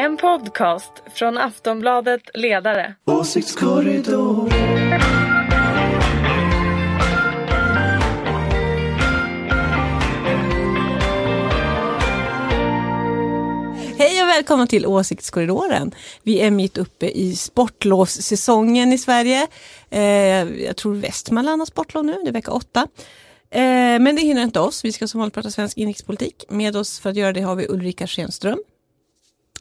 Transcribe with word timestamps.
En 0.00 0.16
podcast 0.16 0.92
från 1.14 1.38
Aftonbladet 1.38 2.22
Ledare. 2.34 2.94
Åsiktskorridor. 3.04 4.50
Hej 13.98 14.22
och 14.22 14.28
välkomna 14.28 14.66
till 14.66 14.86
Åsiktskorridoren. 14.86 15.94
Vi 16.22 16.40
är 16.40 16.50
mitt 16.50 16.78
uppe 16.78 17.06
i 17.06 17.36
sportlovssäsongen 17.36 18.92
i 18.92 18.98
Sverige. 18.98 19.46
Eh, 19.90 20.02
jag 20.64 20.76
tror 20.76 20.94
Västmanland 20.94 21.60
har 21.60 21.66
sportlov 21.66 22.04
nu, 22.04 22.16
det 22.24 22.28
är 22.28 22.32
vecka 22.32 22.52
åtta. 22.52 22.88
Eh, 23.50 23.60
men 24.00 24.16
det 24.16 24.22
hinner 24.22 24.42
inte 24.42 24.60
oss, 24.60 24.84
vi 24.84 24.92
ska 24.92 25.08
som 25.08 25.20
vanligt 25.20 25.34
prata 25.34 25.50
svensk 25.50 25.78
inrikespolitik. 25.78 26.44
Med 26.48 26.76
oss 26.76 27.00
för 27.00 27.10
att 27.10 27.16
göra 27.16 27.32
det 27.32 27.40
har 27.40 27.54
vi 27.54 27.66
Ulrika 27.68 28.06
Schenström. 28.06 28.58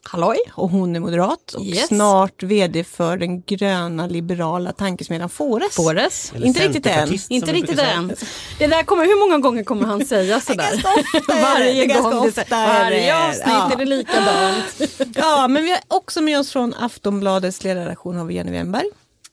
Halloj! 0.04 0.38
Och 0.54 0.70
hon 0.70 0.96
är 0.96 1.00
moderat 1.00 1.54
och 1.54 1.64
Yes. 1.66 1.88
snart 1.88 2.44
vd 2.44 2.84
för 2.84 3.18
den 3.18 3.42
gröna 3.42 4.08
liberala 4.08 4.72
tankesmedjan 4.72 5.30
Fores. 5.30 5.76
Fores. 5.76 6.32
Eller 6.36 6.48
Inte 6.48 6.60
riktigt 6.68 6.86
än. 6.86 7.20
Inte 7.30 7.54
riktigt 7.54 7.80
än. 7.80 8.16
Det 8.60 8.68
där 8.68 8.84
kommer, 8.84 9.06
hur 9.06 9.20
många 9.30 9.38
gånger 9.42 9.64
kommer 9.64 9.86
han 9.86 10.06
säga 10.06 10.42
sådär? 10.48 10.84
Varje 11.42 11.86
ganska 11.86 12.10
gång. 12.10 12.28
ofta 12.28 12.42
är 12.42 12.46
det- 12.80 12.84
Varje 12.84 13.28
avsnitt 13.30 13.44
ja. 13.48 13.72
är 13.72 13.76
det 13.78 13.86
likadant. 13.86 14.66
Ja, 15.16 15.48
men 15.48 15.64
vi 15.64 15.70
har 15.72 15.80
också 15.88 16.22
med 16.22 16.40
oss 16.40 16.52
från 16.52 16.74
Aftonbladets 16.74 17.64
ledarredaktion 17.64 18.16
har 18.16 18.26
vi 18.26 18.34
Jenny 18.34 18.52
Wennberg 18.52 18.86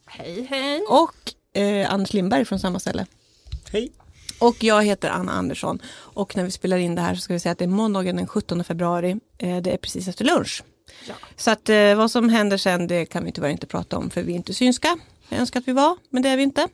Hej 0.07 0.47
hej. 0.51 0.81
och 0.89 1.61
eh, 1.61 1.93
Anders 1.95 2.13
Lindberg 2.13 2.45
från 2.45 2.59
samma 2.61 2.79
ställe. 2.79 3.07
Hej. 3.73 3.93
Och 4.39 4.65
jag 4.65 4.85
heter 4.85 5.11
Anna 5.11 5.33
Andersson 5.33 5.79
och 5.97 6.37
när 6.37 6.45
vi 6.45 6.51
spelar 6.51 6.77
in 6.77 6.95
det 6.95 7.01
här 7.03 7.15
så 7.15 7.21
ska 7.21 7.33
vi 7.33 7.41
säga 7.41 7.53
att 7.53 7.59
det 7.59 7.65
är 7.65 7.69
måndagen 7.69 8.17
den 8.17 8.27
17 8.27 8.65
februari. 8.65 9.17
Eh, 9.39 9.57
det 9.57 9.73
är 9.73 9.77
precis 9.77 10.09
efter 10.09 10.25
lunch. 10.25 10.63
Så 11.37 11.51
att 11.51 11.69
eh, 11.69 11.95
vad 11.95 12.11
som 12.11 12.29
händer 12.29 12.57
sen 12.57 12.87
det 12.87 13.07
kan 13.07 13.25
vi 13.25 13.33
tyvärr 13.33 13.49
inte 13.49 13.67
prata 13.67 13.99
om 13.99 14.11
för 14.11 14.23
vi 14.23 14.33
är 14.33 14.37
inte 14.37 14.55
synska. 14.55 14.99
Jag 15.29 15.41
önskar 15.41 15.61
att 15.61 15.69
vi 15.69 15.73
var, 15.73 15.97
men 16.11 16.23
det 16.23 16.29
är 16.29 16.37
vi 16.37 16.43
inte. 16.43 16.69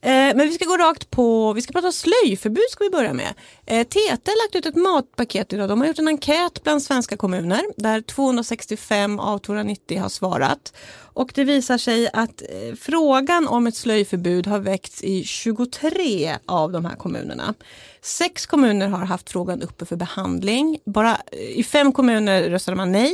Eh, 0.00 0.10
men 0.10 0.38
vi 0.38 0.52
ska 0.52 0.64
gå 0.64 0.76
rakt 0.76 1.10
på, 1.10 1.52
vi 1.52 1.62
ska 1.62 1.72
prata 1.72 1.92
slöjförbud 1.92 2.64
ska 2.70 2.84
vi 2.84 2.90
börja 2.90 3.12
med. 3.12 3.34
Eh, 3.66 3.86
TT 3.86 4.00
har 4.00 4.46
lagt 4.46 4.56
ut 4.56 4.66
ett 4.66 4.82
matpaket 4.82 5.52
idag. 5.52 5.68
De 5.68 5.80
har 5.80 5.88
gjort 5.88 5.98
en 5.98 6.08
enkät 6.08 6.62
bland 6.62 6.82
svenska 6.82 7.16
kommuner 7.16 7.60
där 7.76 8.00
265 8.00 9.20
av 9.20 9.38
290 9.38 10.00
har 10.00 10.08
svarat. 10.08 10.72
Och 11.12 11.30
det 11.34 11.44
visar 11.44 11.78
sig 11.78 12.08
att 12.12 12.42
eh, 12.42 12.74
frågan 12.80 13.48
om 13.48 13.66
ett 13.66 13.76
slöjförbud 13.76 14.46
har 14.46 14.58
väckts 14.58 15.02
i 15.02 15.24
23 15.24 16.36
av 16.46 16.72
de 16.72 16.84
här 16.84 16.96
kommunerna. 16.96 17.54
Sex 18.02 18.46
kommuner 18.46 18.88
har 18.88 19.06
haft 19.06 19.30
frågan 19.30 19.62
uppe 19.62 19.86
för 19.86 19.96
behandling. 19.96 20.78
Bara 20.84 21.16
i 21.54 21.64
fem 21.64 21.92
kommuner 21.92 22.42
röstade 22.42 22.76
man 22.76 22.92
nej. 22.92 23.12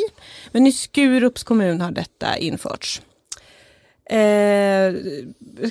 Men 0.53 0.67
i 0.67 0.73
Skurups 0.73 1.45
kommun 1.45 1.81
har 1.81 1.91
detta 1.91 2.37
införts. 2.37 3.03
Eh, 4.07 4.95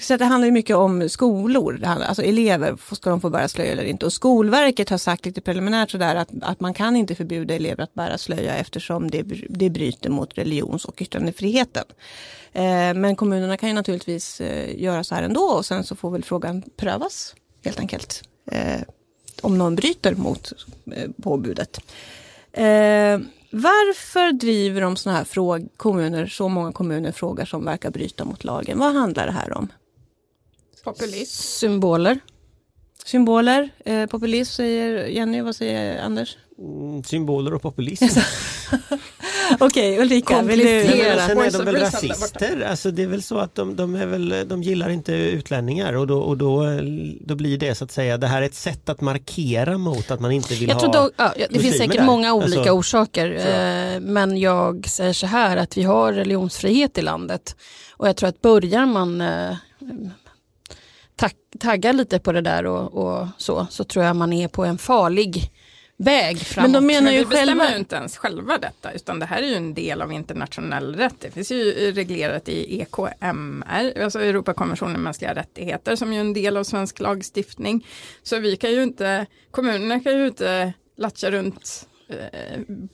så 0.02 0.18
det 0.18 0.26
handlar 0.26 0.46
ju 0.46 0.52
mycket 0.52 0.76
om 0.76 1.10
skolor, 1.10 1.74
det 1.74 1.88
handlar, 1.88 2.08
alltså 2.08 2.24
elever, 2.24 2.78
ska 2.96 3.10
de 3.10 3.22
få 3.22 3.30
bära 3.30 3.48
slöja 3.48 3.72
eller 3.72 3.84
inte? 3.84 4.06
Och 4.06 4.14
Skolverket 4.14 4.90
har 4.90 4.98
sagt 4.98 5.26
lite 5.26 5.42
preliminärt 5.42 5.92
sådär 5.92 6.16
att, 6.16 6.30
att 6.42 6.60
man 6.60 6.74
kan 6.74 6.96
inte 6.96 7.16
förbjuda 7.16 7.54
elever 7.54 7.84
att 7.84 7.94
bära 7.94 8.18
slöja 8.18 8.56
eftersom 8.56 9.12
det, 9.12 9.24
det 9.50 9.70
bryter 9.70 10.10
mot 10.10 10.38
religions 10.38 10.86
och 10.86 11.02
yttrandefriheten. 11.02 11.84
Eh, 12.54 12.94
men 12.94 13.16
kommunerna 13.16 13.58
kan 13.58 13.70
ju 13.70 13.76
naturligtvis 13.76 14.42
eh, 14.42 14.82
göra 14.82 15.04
så 15.04 15.16
här 15.16 15.24
ändå 15.24 15.42
och 15.42 15.66
sen 15.66 15.84
så 15.84 15.96
får 15.96 16.12
väl 16.12 16.24
frågan 16.24 16.64
prövas 16.78 17.36
helt 17.64 17.80
enkelt. 17.80 18.24
Eh, 18.52 18.82
om 19.42 19.58
någon 19.58 19.76
bryter 19.76 20.16
mot 20.16 20.54
eh, 20.96 21.10
påbudet. 21.24 21.80
Eh, 22.52 23.20
varför 23.56 24.32
driver 24.32 24.82
de 24.82 24.96
såna 24.96 25.16
här 25.16 25.24
fråg- 25.24 25.70
kommuner, 25.78 26.28
så 26.28 26.50
många 26.50 26.72
kommuner 26.72 27.12
frågor 27.12 27.46
som 27.46 27.66
verkar 27.66 27.90
bryta 27.92 28.26
mot 28.26 28.44
lagen? 28.44 28.80
Vad 28.80 28.94
handlar 28.96 29.26
det 29.26 29.32
här 29.32 29.58
om? 29.58 29.68
Populism. 30.84 31.42
Symboler. 31.44 32.20
Symboler, 33.06 33.70
eh, 33.86 34.06
populism 34.06 34.52
säger 34.54 35.06
Jenny, 35.08 35.42
vad 35.42 35.56
säger 35.56 36.02
Anders? 36.02 36.38
Mm, 36.58 37.04
Symboler 37.04 37.54
och 37.54 37.62
populism. 37.62 38.06
Okej, 39.60 40.00
Ulrika, 40.00 40.42
vill 40.42 40.60
du? 40.60 40.66
Sen 41.28 41.38
är 41.38 41.52
de 41.52 41.66
väl 41.66 41.76
rasister? 41.76 42.66
Alltså 42.70 42.92
det 42.92 43.04
är 43.04 43.08
väl 43.08 43.24
så 43.24 43.38
att 43.38 43.56
de, 43.56 43.76
de, 43.76 43.96
är 43.96 44.06
väl, 44.06 44.46
de 44.48 44.64
gillar 44.64 44.90
inte 44.90 45.14
utlänningar 45.14 45.94
och, 45.94 46.08
då, 46.08 46.20
och 46.20 46.38
då, 46.38 46.64
då 47.22 47.36
blir 47.36 47.58
det 47.58 47.76
så 47.76 47.84
att 47.84 47.92
säga, 47.92 48.18
det 48.18 48.28
här 48.28 48.42
är 48.42 48.46
ett 48.46 48.56
sätt 48.56 48.90
att 48.90 49.02
markera 49.02 49.78
mot 49.78 50.12
att 50.12 50.20
man 50.20 50.32
inte 50.32 50.54
vill 50.54 50.68
Jag 50.70 50.76
ha 50.76 50.82
tror 50.82 50.94
dock, 50.94 51.12
ja, 51.18 51.34
det 51.50 51.60
finns 51.60 51.78
säkert 51.78 51.98
där. 51.98 52.06
många 52.06 52.34
olika 52.34 52.60
Alltså, 52.60 52.72
orsaker. 52.72 53.32
Eh, 53.32 54.00
men 54.00 54.38
jag 54.38 54.88
säger 54.88 55.14
så 55.14 55.28
här 55.28 55.58
att 55.58 55.78
vi 55.78 55.84
har 55.84 56.14
religionsfrihet 56.14 56.98
i 56.98 57.02
landet. 57.02 57.56
Och 57.92 58.08
jag 58.08 58.16
tror 58.16 58.30
att 58.30 58.42
börjar 58.42 58.86
man 58.86 59.22
eh, 59.22 59.56
tagga 61.60 61.92
lite 61.92 62.20
på 62.20 62.32
det 62.32 62.42
där 62.42 62.66
och, 62.66 62.94
och 62.94 63.28
så, 63.38 63.68
så 63.70 63.84
tror 63.84 64.06
jag 64.06 64.16
man 64.16 64.34
är 64.34 64.48
på 64.48 64.66
en 64.66 64.78
farlig 64.78 65.52
väg 65.98 66.40
framåt. 66.40 66.72
Men 66.72 66.82
de 66.82 66.88
menar 66.88 67.02
Men 67.02 67.14
ju 67.14 67.20
vi 67.20 67.26
bestämmer 67.26 67.48
själva... 67.48 67.72
ju 67.72 67.78
inte 67.78 67.96
ens 67.96 68.18
själva 68.18 68.58
detta 68.58 68.92
utan 68.92 69.20
det 69.20 69.26
här 69.26 69.42
är 69.42 69.48
ju 69.48 69.56
en 69.56 69.74
del 69.74 70.02
av 70.02 70.12
internationell 70.12 70.96
rätt. 70.96 71.16
Det 71.20 71.32
finns 71.32 71.52
ju 71.52 71.92
reglerat 71.92 72.50
i 72.50 72.82
EKMR, 72.82 74.02
alltså 74.04 74.20
Europakonventionen 74.20 74.96
om 74.96 75.04
mänskliga 75.04 75.36
rättigheter 75.36 75.96
som 75.96 76.14
ju 76.14 76.18
är 76.20 76.22
en 76.22 76.34
del 76.34 76.58
av 76.58 76.64
svensk 76.64 77.00
lagstiftning. 77.00 77.88
Så 78.24 78.40
vi 78.40 78.56
kan 78.56 78.72
ju 78.72 78.84
inte, 78.84 79.26
kommunerna 79.52 80.00
kan 80.00 80.18
ju 80.18 80.28
inte 80.28 80.74
latcha 80.98 81.32
runt 81.32 81.86
eh, 81.86 81.93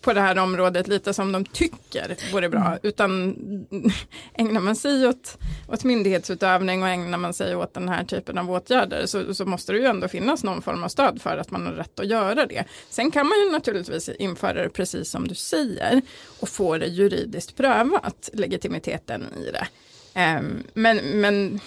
på 0.02 0.14
det 0.14 0.22
här 0.22 0.38
området 0.38 0.88
lite 0.88 1.14
som 1.14 1.32
de 1.32 1.46
tycker 1.46 2.34
vore 2.34 2.50
bra 2.50 2.78
utan 2.84 3.36
ägnar 4.34 4.62
man 4.62 4.76
sig 4.76 5.08
åt, 5.08 5.38
åt 5.68 5.84
myndighetsutövning 5.84 6.84
och 6.84 6.90
ägnar 6.90 7.18
man 7.18 7.34
sig 7.34 7.56
åt 7.56 7.74
den 7.74 7.90
här 7.90 8.04
typen 8.04 8.38
av 8.38 8.52
åtgärder 8.52 9.06
så, 9.06 9.34
så 9.34 9.46
måste 9.46 9.72
det 9.72 9.78
ju 9.78 9.86
ändå 9.86 10.08
finnas 10.08 10.44
någon 10.44 10.62
form 10.62 10.84
av 10.84 10.88
stöd 10.88 11.22
för 11.22 11.38
att 11.38 11.52
man 11.52 11.66
har 11.66 11.74
rätt 11.74 12.00
att 12.00 12.08
göra 12.08 12.46
det. 12.46 12.64
Sen 12.90 13.12
kan 13.12 13.28
man 13.28 13.40
ju 13.40 13.52
naturligtvis 13.52 14.10
införa 14.10 14.64
det 14.64 14.70
precis 14.70 15.10
som 15.10 15.28
du 15.28 15.36
säger 15.36 16.02
och 16.40 16.50
få 16.50 16.78
det 16.78 16.88
juridiskt 16.88 17.58
prövat, 17.58 18.30
legitimiteten 18.34 19.26
i 19.48 19.52
det. 19.52 19.68
Ehm, 20.14 20.64
men, 20.74 20.98
men 20.98 21.60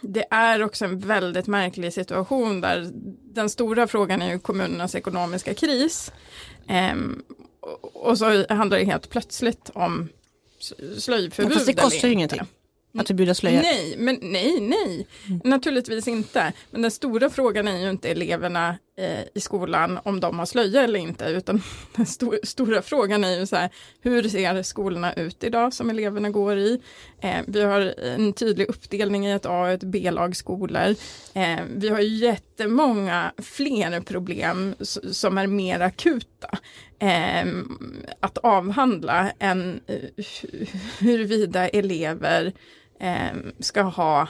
det 0.00 0.24
är 0.30 0.62
också 0.62 0.84
en 0.84 0.98
väldigt 0.98 1.46
märklig 1.46 1.92
situation 1.92 2.60
där 2.60 2.90
den 3.34 3.50
stora 3.50 3.86
frågan 3.86 4.22
är 4.22 4.32
ju 4.32 4.38
kommunernas 4.38 4.94
ekonomiska 4.94 5.54
kris. 5.54 6.12
Ehm, 6.68 7.22
och, 7.82 8.18
så 8.18 8.24
handlar 8.48 8.78
det 8.78 8.84
helt 8.84 9.10
plötsligt 9.10 9.70
om 9.74 10.08
slöjförbud. 10.98 11.52
Fast 11.52 11.66
det 11.66 11.72
kostar 11.72 12.08
ju 12.08 12.14
ingenting 12.14 12.40
att 12.98 13.06
förbjuda 13.06 13.34
slöja. 13.34 13.62
Nej, 13.62 13.94
men 13.98 14.18
nej, 14.22 14.60
nej, 14.60 15.06
naturligtvis 15.44 16.08
inte. 16.08 16.52
Men 16.70 16.82
den 16.82 16.90
stora 16.90 17.30
frågan 17.30 17.68
är 17.68 17.78
ju 17.78 17.90
inte 17.90 18.08
eleverna 18.08 18.78
Eh, 18.98 19.24
i 19.34 19.40
skolan 19.40 19.98
om 20.04 20.20
de 20.20 20.38
har 20.38 20.46
slöja 20.46 20.84
eller 20.84 20.98
inte, 20.98 21.24
utan 21.24 21.62
den 21.96 22.02
st 22.02 22.26
stora 22.42 22.82
frågan 22.82 23.24
är 23.24 23.38
ju 23.38 23.46
så 23.46 23.56
här, 23.56 23.70
hur 24.00 24.22
ser 24.22 24.62
skolorna 24.62 25.12
ut 25.12 25.44
idag 25.44 25.74
som 25.74 25.90
eleverna 25.90 26.30
går 26.30 26.56
i? 26.56 26.80
Eh, 27.20 27.40
vi 27.46 27.62
har 27.62 27.94
en 27.98 28.32
tydlig 28.32 28.68
uppdelning 28.68 29.26
i 29.26 29.32
ett 29.32 29.46
A 29.46 29.60
och 29.60 29.68
ett 29.68 29.82
B-lagsskolor. 29.82 30.94
Eh, 31.34 31.60
vi 31.76 31.88
har 31.88 32.00
ju 32.00 32.08
jättemånga 32.08 33.32
fler 33.38 34.00
problem 34.00 34.74
som 35.10 35.38
är 35.38 35.46
mer 35.46 35.80
akuta 35.80 36.58
eh, 36.98 37.46
att 38.20 38.38
avhandla 38.38 39.32
än 39.38 39.80
eh, 39.86 40.24
huruvida 40.98 41.68
elever 41.68 42.52
eh, 43.00 43.36
ska 43.58 43.82
ha 43.82 44.28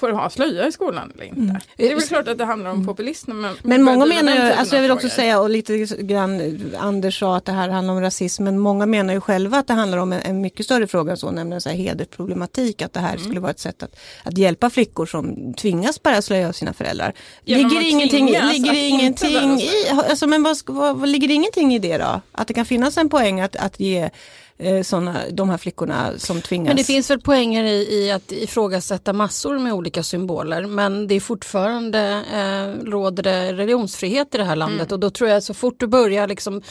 får 0.00 0.10
ha 0.10 0.30
slöja 0.30 0.66
i 0.66 0.72
skolan 0.72 1.12
eller 1.14 1.24
inte. 1.24 1.60
Det 1.76 1.90
är 1.90 1.94
väl 1.94 2.02
klart 2.04 2.28
att 2.28 2.38
det 2.38 2.44
handlar 2.44 2.70
om 2.70 2.86
populism. 2.86 3.30
Men, 3.30 3.44
Mm. 3.44 3.56
Men 3.62 3.82
många 3.82 4.06
menar 4.06 4.32
ju, 4.34 4.40
alltså 4.52 4.74
jag 4.74 4.82
vill 4.82 4.90
också 4.90 5.08
frågor. 5.08 5.14
säga 5.22 5.40
och 5.40 5.50
lite 5.50 5.78
grann 5.78 6.60
Anders 6.78 7.18
sa 7.18 7.36
att 7.36 7.44
det 7.44 7.52
här 7.52 7.68
handlar 7.68 7.94
om 7.94 8.00
rasism 8.00 8.44
men 8.44 8.58
många 8.58 8.86
menar 8.86 9.14
ju 9.14 9.20
själva 9.20 9.58
att 9.58 9.66
det 9.66 9.72
handlar 9.74 9.98
om 9.98 10.12
en, 10.12 10.20
en 10.20 10.40
mycket 10.40 10.66
större 10.66 10.86
fråga 10.86 11.10
än 11.10 11.16
så 11.16 11.30
nämligen 11.30 11.60
så 11.60 11.68
här 11.68 11.76
hedersproblematik 11.76 12.82
att 12.82 12.92
det 12.92 13.00
här 13.00 13.10
Mm. 13.10 13.24
skulle 13.24 13.40
vara 13.40 13.50
ett 13.50 13.58
sätt 13.60 13.82
att, 13.82 13.96
att 14.24 14.38
hjälpa 14.38 14.70
flickor 14.70 15.06
som 15.06 15.54
tvingas 15.54 16.02
bära 16.02 16.22
slöja 16.22 16.48
av 16.48 16.52
sina 16.52 16.72
föräldrar. 16.72 17.12
Genom 17.44 17.68
ligger 17.70 17.82
ingenting, 17.90 18.26
det 18.26 18.76
ingenting 18.88 19.60
i, 19.60 19.70
alltså 20.08 20.26
men 20.26 20.42
vad, 20.42 20.56
ska- 20.56 20.72
vad, 20.72 20.96
vad 20.96 21.08
ligger 21.08 21.28
det 21.28 21.34
ingenting 21.34 21.74
i 21.74 21.78
det 21.78 21.98
då? 21.98 22.20
Att 22.32 22.48
det 22.48 22.54
kan 22.54 22.64
finnas 22.64 22.96
en 22.96 23.08
poäng 23.08 23.40
att, 23.40 23.56
att 23.56 23.80
ge 23.80 24.10
eh, 24.58 24.82
såna, 24.82 25.22
de 25.30 25.50
här 25.50 25.58
flickorna 25.58 26.18
som 26.18 26.40
tvingas. 26.40 26.66
Men 26.66 26.76
det 26.76 26.84
finns 26.84 27.10
väl 27.10 27.20
poänger 27.20 27.64
i, 27.64 28.04
i 28.04 28.10
att 28.10 28.32
ifrågasätta 28.32 29.12
massor 29.12 29.58
med 29.58 29.72
olika 29.72 30.02
symboler 30.02 30.66
men 30.66 31.06
det 31.06 31.14
är 31.14 31.20
fortfarande 31.20 32.24
eh, 32.32 32.84
råder 32.84 33.22
det 33.22 33.52
religionsfrihet 33.52 34.34
i 34.34 34.38
det 34.38 34.44
här 34.44 34.56
landet 34.56 34.92
och 34.92 35.00
då 35.00 35.10
tror 35.10 35.30
jag 35.30 35.36
att 35.36 35.44
så 35.44 35.54
fort 35.54 35.80
du 35.80 35.86
börjar 35.86 36.26
liksom 36.26 36.62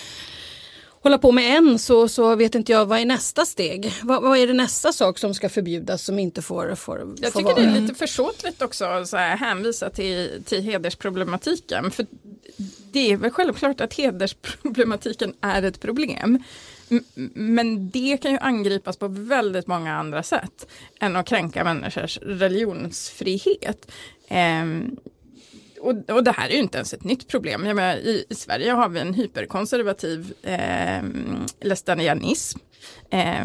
hålla 1.06 1.18
på 1.18 1.32
med 1.32 1.58
en 1.58 1.80
så, 1.80 2.08
så 2.08 2.36
vet 2.36 2.56
inte 2.56 2.72
jag 2.72 2.86
vad 2.86 3.00
är 3.00 3.06
nästa 3.06 3.46
steg. 3.46 3.94
Vad, 4.04 4.24
vad 4.24 4.38
är 4.38 4.48
det 4.48 4.54
nästa 4.54 4.94
sak 4.94 5.20
som 5.20 5.34
ska 5.34 5.50
förbjudas 5.50 6.06
som 6.06 6.20
inte 6.20 6.42
får, 6.42 6.76
får, 6.76 7.16
Jag 7.22 7.34
tycker 7.34 7.44
vara? 7.44 7.56
det 7.56 7.62
är 7.62 7.82
lite 7.82 7.96
försåtligt 7.96 8.62
också 8.62 8.86
att 8.86 9.12
hänvisa 9.40 9.90
till, 9.90 10.44
till 10.46 10.62
hedersproblematiken. 10.62 11.92
För 11.92 12.06
det 12.92 13.12
är 13.12 13.18
väl 13.18 13.32
självklart 13.32 13.82
att 13.82 13.94
hedersproblematiken 13.94 15.34
är 15.42 15.64
ett 15.64 15.80
problem. 15.80 16.44
Men 17.34 17.90
det 17.90 18.18
kan 18.22 18.32
ju 18.32 18.38
angripas 18.38 18.98
på 18.98 19.08
väldigt 19.08 19.68
många 19.68 19.94
andra 19.96 20.24
sätt 20.24 20.68
än 21.00 21.16
att 21.16 21.28
kränka 21.28 21.64
människors 21.64 22.18
religionsfrihet. 22.18 23.92
Ehm, 24.28 24.98
och, 25.80 26.10
och 26.10 26.24
det 26.24 26.32
här 26.32 26.50
är 26.50 26.54
ju 26.54 26.60
inte 26.60 26.78
ens 26.78 26.94
ett 26.94 27.04
nytt 27.04 27.28
problem. 27.28 27.66
Jag 27.66 27.76
menar, 27.76 27.96
i, 27.96 28.26
I 28.30 28.36
Sverige 28.36 28.72
har 28.72 28.90
vi 28.90 29.00
en 29.00 29.14
hyperkonservativ 29.14 30.34
eh, 30.42 31.04
lästanianism. 31.62 32.60
Eh, 33.10 33.44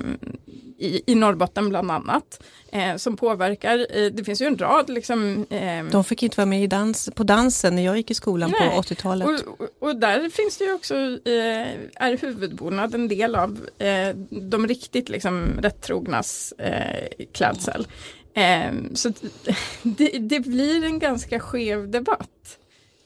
i, 0.80 1.02
I 1.06 1.14
Norrbotten 1.14 1.68
bland 1.68 1.90
annat. 1.90 2.42
Eh, 2.72 2.96
som 2.96 3.16
påverkar, 3.16 3.86
eh, 3.90 4.06
det 4.06 4.24
finns 4.24 4.42
ju 4.42 4.46
en 4.46 4.58
rad 4.58 4.90
liksom. 4.90 5.46
Eh, 5.50 5.84
De 5.84 6.04
fick 6.04 6.22
inte 6.22 6.36
vara 6.36 6.46
med 6.46 6.62
i 6.62 6.66
dans, 6.66 7.10
på 7.14 7.22
dansen 7.22 7.74
när 7.74 7.82
jag 7.84 7.96
gick 7.96 8.10
i 8.10 8.14
skolan 8.14 8.54
Nej. 8.60 8.70
på 8.70 8.82
80-talet. 8.82 9.28
och, 9.28 9.60
och, 9.60 9.68
och 9.88 9.96
där 9.96 10.30
finns 10.30 10.56
det 10.58 10.64
ju 10.64 10.72
också, 10.74 10.94
eh, 10.94 11.68
är 11.94 12.18
huvudbonad 12.22 12.94
en 12.94 13.08
del 13.08 13.34
av 13.34 13.68
eh, 13.78 14.16
de 14.30 14.66
riktigt 14.68 15.08
liksom 15.08 15.50
rättrognas 15.62 16.52
eh, 16.58 17.08
klädsel. 17.32 17.86
Eh, 18.34 18.72
så 18.94 19.12
det, 19.82 20.18
det 20.18 20.40
blir 20.40 20.84
en 20.84 20.98
ganska 20.98 21.40
skev 21.40 21.90
debatt, 21.90 22.58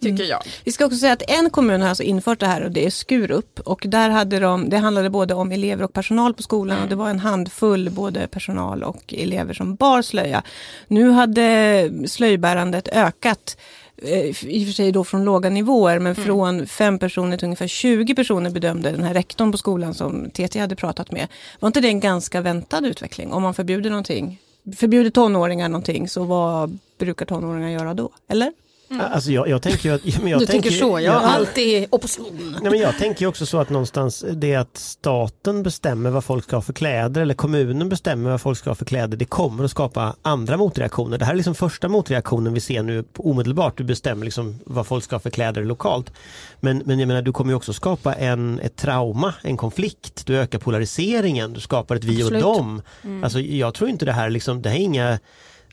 tycker 0.04 0.24
jag. 0.24 0.42
Vi 0.64 0.72
ska 0.72 0.86
också 0.86 0.98
säga 0.98 1.12
att 1.12 1.22
en 1.28 1.50
kommun 1.50 1.80
har 1.80 1.88
alltså 1.88 2.02
infört 2.02 2.40
det 2.40 2.46
här 2.46 2.64
och 2.64 2.70
det 2.70 2.86
är 2.86 2.90
Skurup. 2.90 3.60
Och 3.60 3.84
där 3.86 4.10
hade 4.10 4.38
de, 4.38 4.68
det 4.68 4.78
handlade 4.78 5.10
både 5.10 5.34
om 5.34 5.52
elever 5.52 5.84
och 5.84 5.92
personal 5.92 6.34
på 6.34 6.42
skolan 6.42 6.82
och 6.82 6.88
det 6.88 6.94
var 6.94 7.10
en 7.10 7.18
handfull 7.18 7.90
både 7.90 8.26
personal 8.26 8.82
och 8.82 9.14
elever 9.16 9.54
som 9.54 9.74
bar 9.74 10.02
slöja. 10.02 10.42
Nu 10.88 11.10
hade 11.10 11.90
slöjbärandet 12.06 12.88
ökat 12.88 13.56
eh, 14.02 14.44
i 14.44 14.62
och 14.62 14.66
för 14.66 14.72
sig 14.72 14.92
då 14.92 15.04
från 15.04 15.24
låga 15.24 15.50
nivåer, 15.50 15.98
men 15.98 16.14
från 16.14 16.66
fem 16.66 16.98
personer 16.98 17.36
till 17.36 17.46
ungefär 17.46 17.66
20 17.66 18.14
personer 18.14 18.50
bedömde 18.50 18.90
den 18.90 19.04
här 19.04 19.14
rektorn 19.14 19.52
på 19.52 19.58
skolan 19.58 19.94
som 19.94 20.30
TT 20.30 20.58
hade 20.58 20.76
pratat 20.76 21.10
med. 21.10 21.28
Var 21.60 21.66
inte 21.66 21.80
det 21.80 21.88
en 21.88 22.00
ganska 22.00 22.40
väntad 22.40 22.86
utveckling? 22.86 23.32
Om 23.32 23.42
man 23.42 23.54
förbjuder 23.54 23.90
någonting, 23.90 24.40
förbjuder 24.76 25.10
tonåringar 25.10 25.68
någonting, 25.68 26.08
så 26.08 26.24
vad 26.24 26.78
brukar 26.98 27.26
tonåringar 27.26 27.68
göra 27.68 27.94
då? 27.94 28.10
Eller? 28.28 28.52
Alltså 29.00 29.30
jag, 29.30 29.48
jag 29.48 29.62
tänker 29.62 29.92
att... 29.92 30.04
Men 30.22 30.28
jag 30.28 30.40
Du 30.40 30.46
tänker 30.46 30.70
så, 30.70 31.00
jag 31.00 31.02
jag- 31.02 31.24
alltid 31.24 31.86
opposition. 31.90 32.56
Nej, 32.62 32.70
men 32.70 32.80
jag 32.80 32.98
tänker 32.98 33.20
ju 33.20 33.26
också 33.26 33.46
så 33.46 33.58
att 33.60 33.70
någonstans 33.70 34.24
det 34.32 34.54
att 34.54 34.76
staten 34.76 35.62
bestämmer 35.62 36.10
vad 36.10 36.24
folk 36.24 36.44
ska 36.44 36.56
ha 36.56 36.60
för 36.62 36.72
kläder 36.72 37.20
eller 37.20 37.34
kommunen 37.34 37.88
bestämmer 37.88 38.30
vad 38.30 38.40
folk 38.40 38.58
ska 38.58 38.70
ha 38.70 38.74
för 38.74 38.84
kläder. 38.84 39.16
Det 39.16 39.24
kommer 39.24 39.64
att 39.64 39.70
skapa 39.70 40.16
andra 40.22 40.56
motreaktioner. 40.56 41.18
Det 41.18 41.24
här 41.24 41.32
är 41.32 41.36
liksom 41.36 41.54
första 41.54 41.88
motreaktionen 41.88 42.54
vi 42.54 42.60
ser 42.60 42.82
nu 42.82 43.04
omedelbart. 43.16 43.78
Du 43.78 43.84
bestämmer 43.84 44.24
liksom 44.24 44.60
vad 44.66 44.86
folk 44.86 45.04
ska 45.04 45.14
ha 45.16 45.20
för 45.20 45.30
kläder 45.30 45.64
lokalt. 45.64 46.12
Men, 46.60 46.82
men 46.84 46.98
jag 46.98 47.06
menar 47.08 47.22
du 47.22 47.32
kommer 47.32 47.50
ju 47.50 47.56
också 47.56 47.72
skapa 47.72 48.14
en, 48.14 48.60
ett 48.60 48.76
trauma, 48.76 49.34
en 49.42 49.56
konflikt. 49.56 50.26
Du 50.26 50.36
ökar 50.38 50.58
polariseringen, 50.58 51.52
du 51.52 51.60
skapar 51.60 51.96
ett 51.96 52.04
vi 52.04 52.22
Absolut. 52.22 52.44
och 52.44 52.54
dem. 52.54 52.82
Alltså 53.22 53.40
jag 53.40 53.74
tror 53.74 53.90
inte 53.90 54.04
det 54.04 54.12
här 54.12 54.30
liksom, 54.30 54.62
det 54.62 54.68
här 54.68 54.76
är 54.76 54.80
inga 54.82 55.18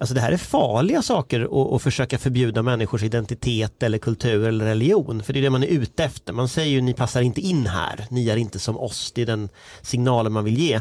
Alltså 0.01 0.13
det 0.13 0.21
här 0.21 0.31
är 0.31 0.37
farliga 0.37 1.01
saker 1.01 1.41
att, 1.41 1.73
att 1.73 1.81
försöka 1.81 2.17
förbjuda 2.17 2.61
människors 2.61 3.03
identitet 3.03 3.83
eller 3.83 3.97
kultur 3.97 4.47
eller 4.47 4.65
religion. 4.65 5.23
För 5.23 5.33
det 5.33 5.39
är 5.39 5.41
det 5.41 5.49
man 5.49 5.63
är 5.63 5.67
ute 5.67 6.03
efter. 6.03 6.33
Man 6.33 6.49
säger 6.49 6.71
ju 6.71 6.81
ni 6.81 6.93
passar 6.93 7.21
inte 7.21 7.41
in 7.41 7.67
här, 7.67 8.05
ni 8.09 8.29
är 8.29 8.37
inte 8.37 8.59
som 8.59 8.77
oss. 8.77 9.11
Det 9.15 9.21
är 9.21 9.25
den 9.25 9.49
signalen 9.81 10.31
man 10.31 10.43
vill 10.43 10.57
ge. 10.57 10.73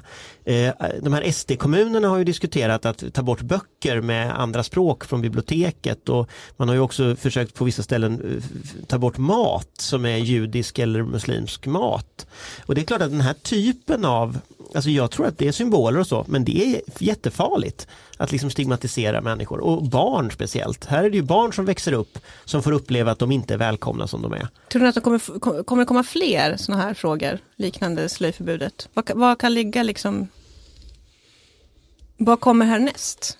Eh, 0.44 0.74
de 1.02 1.12
här 1.12 1.30
SD-kommunerna 1.30 2.08
har 2.08 2.18
ju 2.18 2.24
diskuterat 2.24 2.86
att 2.86 3.14
ta 3.14 3.22
bort 3.22 3.40
böcker 3.40 4.00
med 4.00 4.40
andra 4.40 4.62
språk 4.62 5.04
från 5.04 5.20
biblioteket 5.20 6.08
och 6.08 6.28
man 6.56 6.68
har 6.68 6.74
ju 6.74 6.80
också 6.80 7.16
försökt 7.16 7.54
på 7.54 7.64
vissa 7.64 7.82
ställen 7.82 8.20
eh, 8.20 8.84
ta 8.86 8.98
bort 8.98 9.18
mat 9.18 9.70
som 9.78 10.04
är 10.04 10.16
judisk 10.16 10.78
eller 10.78 11.02
muslimsk 11.02 11.66
mat. 11.66 12.26
Och 12.66 12.74
det 12.74 12.80
är 12.80 12.84
klart 12.84 13.02
att 13.02 13.10
den 13.10 13.20
här 13.20 13.34
typen 13.34 14.04
av 14.04 14.38
Alltså 14.74 14.90
jag 14.90 15.10
tror 15.10 15.26
att 15.26 15.38
det 15.38 15.48
är 15.48 15.52
symboler 15.52 15.98
och 16.00 16.06
så, 16.06 16.24
men 16.28 16.44
det 16.44 16.64
är 16.76 16.80
jättefarligt 16.98 17.86
att 18.16 18.32
liksom 18.32 18.50
stigmatisera 18.50 19.20
människor 19.20 19.60
och 19.60 19.82
barn 19.82 20.30
speciellt. 20.30 20.84
Här 20.84 21.04
är 21.04 21.10
det 21.10 21.16
ju 21.16 21.22
barn 21.22 21.52
som 21.52 21.64
växer 21.64 21.92
upp 21.92 22.18
som 22.44 22.62
får 22.62 22.72
uppleva 22.72 23.10
att 23.10 23.18
de 23.18 23.32
inte 23.32 23.54
är 23.54 23.58
välkomna 23.58 24.06
som 24.06 24.22
de 24.22 24.32
är. 24.32 24.48
Tror 24.72 24.82
ni 24.82 24.88
att 24.88 24.94
det 24.94 25.00
kommer, 25.00 25.38
kom- 25.40 25.64
kommer 25.64 25.84
komma 25.84 26.02
fler 26.02 26.56
sådana 26.56 26.82
här 26.82 26.94
frågor 26.94 27.38
liknande 27.56 28.08
slöjförbudet? 28.08 28.88
Vad, 28.94 29.10
vad 29.14 29.38
kan 29.38 29.54
ligga 29.54 29.82
liksom... 29.82 30.28
Vad 32.16 32.40
kommer 32.40 32.66
härnäst? 32.66 33.36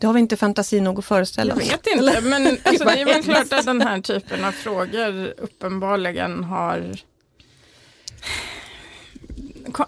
Det 0.00 0.06
har 0.06 0.14
vi 0.14 0.20
inte 0.20 0.36
fantasi 0.36 0.80
nog 0.80 0.98
att 0.98 1.04
föreställa 1.04 1.50
Jag 1.54 1.62
oss. 1.62 1.72
vet 1.72 1.86
inte, 1.86 2.20
men 2.20 2.46
alltså, 2.64 2.84
det 2.84 3.00
är 3.00 3.04
väl 3.04 3.22
klart 3.22 3.52
att 3.52 3.64
den 3.66 3.80
här 3.80 4.00
typen 4.00 4.44
av 4.44 4.52
frågor 4.52 5.34
uppenbarligen 5.38 6.44
har 6.44 6.96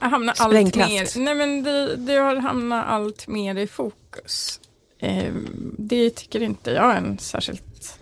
hamnat 0.01 0.41
allt 0.41 0.77
mer, 0.77 1.19
nej 1.19 1.35
men 1.35 1.63
det, 1.63 1.97
det 1.97 2.15
har 2.15 2.37
hamnat 2.37 2.87
allt 2.87 3.27
mer 3.29 3.57
i 3.57 3.67
fokus. 3.67 4.61
Eh, 4.99 5.33
det 5.79 6.11
tycker 6.11 6.43
inte 6.43 6.71
jag 6.71 6.93
är 6.93 6.97
en 6.97 7.19
särskilt 7.19 7.99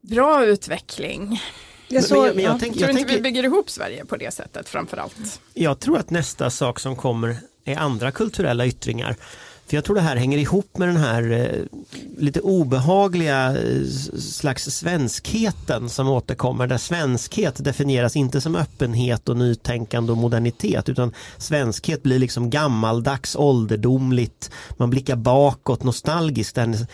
bra 0.00 0.44
utveckling. 0.46 1.40
Men- 1.88 2.02
såg- 2.02 2.18
men 2.18 2.26
jag, 2.26 2.34
men 2.36 2.44
jag, 2.44 2.54
ja. 2.54 2.58
tänk, 2.60 2.72
Jag 2.76 2.78
tror 2.78 2.88
jag, 2.88 2.90
inte 2.90 3.02
vi 3.02 3.08
tänker, 3.08 3.22
bygger 3.22 3.44
ihop 3.44 3.70
Sverige 3.70 4.04
på 4.04 4.16
det 4.16 4.34
sättet 4.34 4.68
framförallt. 4.68 5.40
jag 5.54 5.80
tror 5.80 5.98
att 5.98 6.10
nästa 6.10 6.50
sak 6.50 6.80
som 6.80 6.96
kommer 6.96 7.36
är 7.64 7.76
andra 7.76 8.10
kulturella 8.10 8.66
yttringar. 8.66 9.16
För 9.66 9.76
jag 9.76 9.84
tror 9.84 9.96
det 9.96 10.02
här 10.02 10.16
hänger 10.16 10.38
ihop 10.38 10.78
med 10.78 10.88
den 10.88 10.96
här 10.96 11.30
eh, 11.30 11.80
lite 12.18 12.40
obehagliga 12.40 13.56
eh, 13.56 13.84
slags 14.18 14.64
svenskheten 14.64 15.88
som 15.88 16.08
återkommer. 16.08 16.66
Där 16.66 16.78
svenskhet 16.78 17.64
definieras 17.64 18.16
inte 18.16 18.40
som 18.40 18.56
öppenhet 18.56 19.28
och 19.28 19.36
nytänkande 19.36 20.12
och 20.12 20.18
modernitet 20.18 20.88
utan 20.88 21.12
svenskhet 21.38 22.02
blir 22.02 22.18
liksom 22.18 22.50
gammaldags, 22.50 23.36
ålderdomligt. 23.36 24.50
Man 24.76 24.90
blickar 24.90 25.16
bakåt 25.16 25.82
nostalgiskt. 25.82 26.54
Den 26.54 26.86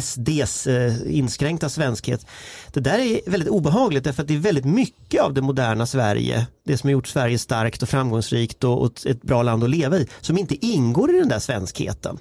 SDs 0.00 0.66
eh, 0.66 0.94
inskränkta 1.06 1.68
svenskhet. 1.68 2.26
Det 2.72 2.80
där 2.80 2.98
är 2.98 3.30
väldigt 3.30 3.48
obehagligt 3.48 4.04
därför 4.04 4.22
att 4.22 4.28
det 4.28 4.34
är 4.34 4.38
väldigt 4.38 4.64
mycket 4.64 5.22
av 5.22 5.34
det 5.34 5.42
moderna 5.42 5.86
Sverige, 5.86 6.46
det 6.64 6.78
som 6.78 6.88
har 6.88 6.92
gjort 6.92 7.06
Sverige 7.06 7.38
starkt 7.38 7.82
och 7.82 7.88
framgångsrikt 7.88 8.64
och, 8.64 9.06
ett 9.06 9.22
bra 9.22 9.42
land 9.42 9.64
att 9.64 9.70
leva 9.70 9.96
i, 9.96 10.08
som 10.20 10.38
inte 10.38 10.66
ingår 10.66 11.14
i 11.14 11.18
den 11.18 11.28
där 11.28 11.38
svenskheten. 11.38 12.18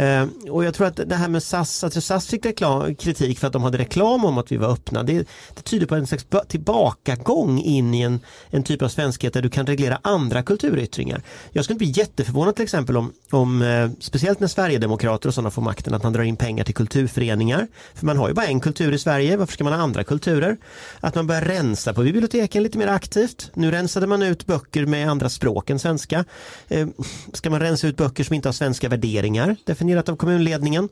Eh, 0.00 0.26
och 0.50 0.64
jag 0.64 0.74
tror 0.74 0.86
att 0.86 1.00
det 1.06 1.14
här 1.14 1.28
med 1.28 1.42
SAS, 1.42 1.84
att 1.84 2.04
SAS 2.04 2.26
fick 2.26 2.46
reklam, 2.46 2.94
kritik 2.94 3.38
för 3.38 3.46
att 3.46 3.52
de 3.52 3.62
hade 3.62 3.78
reklam 3.78 4.24
om 4.24 4.38
att 4.38 4.52
vi 4.52 4.56
var 4.56 4.72
öppna, 4.72 5.02
det, 5.02 5.28
det 5.54 5.62
tyder 5.62 5.86
på 5.86 5.94
en 5.94 6.06
slags 6.06 6.26
tillbakagång 6.48 7.58
in 7.58 7.94
i 7.94 8.00
en, 8.00 8.20
en 8.50 8.62
typ 8.62 8.82
av 8.82 8.88
svenskhet 8.88 9.32
där 9.32 9.42
du 9.42 9.50
kan 9.50 9.66
reglera 9.66 9.98
andra 10.02 10.42
kulturyttringar. 10.42 11.22
Jag 11.52 11.64
skulle 11.64 11.78
bli 11.78 11.90
jätteförvånad 11.90 12.56
till 12.56 12.62
exempel 12.62 12.96
om, 12.96 13.12
om 13.30 13.62
eh, 13.62 13.90
speciellt 14.00 14.40
när 14.40 14.48
Sverigedemokrater 14.48 15.28
och 15.28 15.34
sådana 15.34 15.50
får 15.50 15.62
makten, 15.62 15.94
att 15.94 16.02
man 16.02 16.12
drar 16.12 16.22
in 16.22 16.36
pengar 16.36 16.64
till 16.64 16.74
kulturföreningar. 16.74 17.68
För 17.94 18.06
man 18.06 18.16
har 18.16 18.28
ju 18.28 18.34
bara 18.34 18.46
en 18.46 18.60
kultur 18.60 18.92
i 18.92 18.98
Sverige, 18.98 19.36
varför 19.36 19.52
ska 19.52 19.64
man 19.64 19.72
ha 19.72 19.80
andra 19.80 20.04
kulturer? 20.04 20.56
Att 21.00 21.14
man 21.14 21.26
börjar 21.26 21.42
rensa 21.42 21.94
på 21.94 22.02
biblioteken 22.02 22.62
lite 22.62 22.78
mer 22.78 22.88
aktivt. 22.88 23.50
Nu 23.54 23.70
rensade 23.70 24.06
man 24.06 24.22
ut 24.22 24.46
böcker 24.46 24.86
med 24.86 25.10
andra 25.10 25.28
språk 25.28 25.70
än 25.70 25.78
svenska. 25.78 26.24
Eh, 26.68 26.88
ska 27.32 27.50
man 27.50 27.60
rensa 27.60 27.86
ut 27.86 27.96
böcker 27.96 28.24
som 28.24 28.34
inte 28.34 28.48
har 28.48 28.52
svenska 28.52 28.88
värderingar, 28.88 29.56
sanktionerat 29.90 30.08
av 30.08 30.16
kommunledningen 30.16 30.88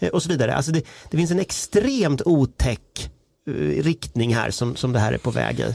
eh, 0.00 0.08
och 0.08 0.22
så 0.22 0.28
vidare. 0.28 0.54
Alltså 0.54 0.72
det, 0.72 0.82
det 1.10 1.16
finns 1.16 1.30
en 1.30 1.40
extremt 1.40 2.22
otäck 2.24 3.10
eh, 3.46 3.82
riktning 3.82 4.34
här 4.34 4.50
som, 4.50 4.76
som 4.76 4.92
det 4.92 5.00
här 5.00 5.12
är 5.12 5.18
på 5.18 5.30
väg 5.30 5.60
i. 5.60 5.74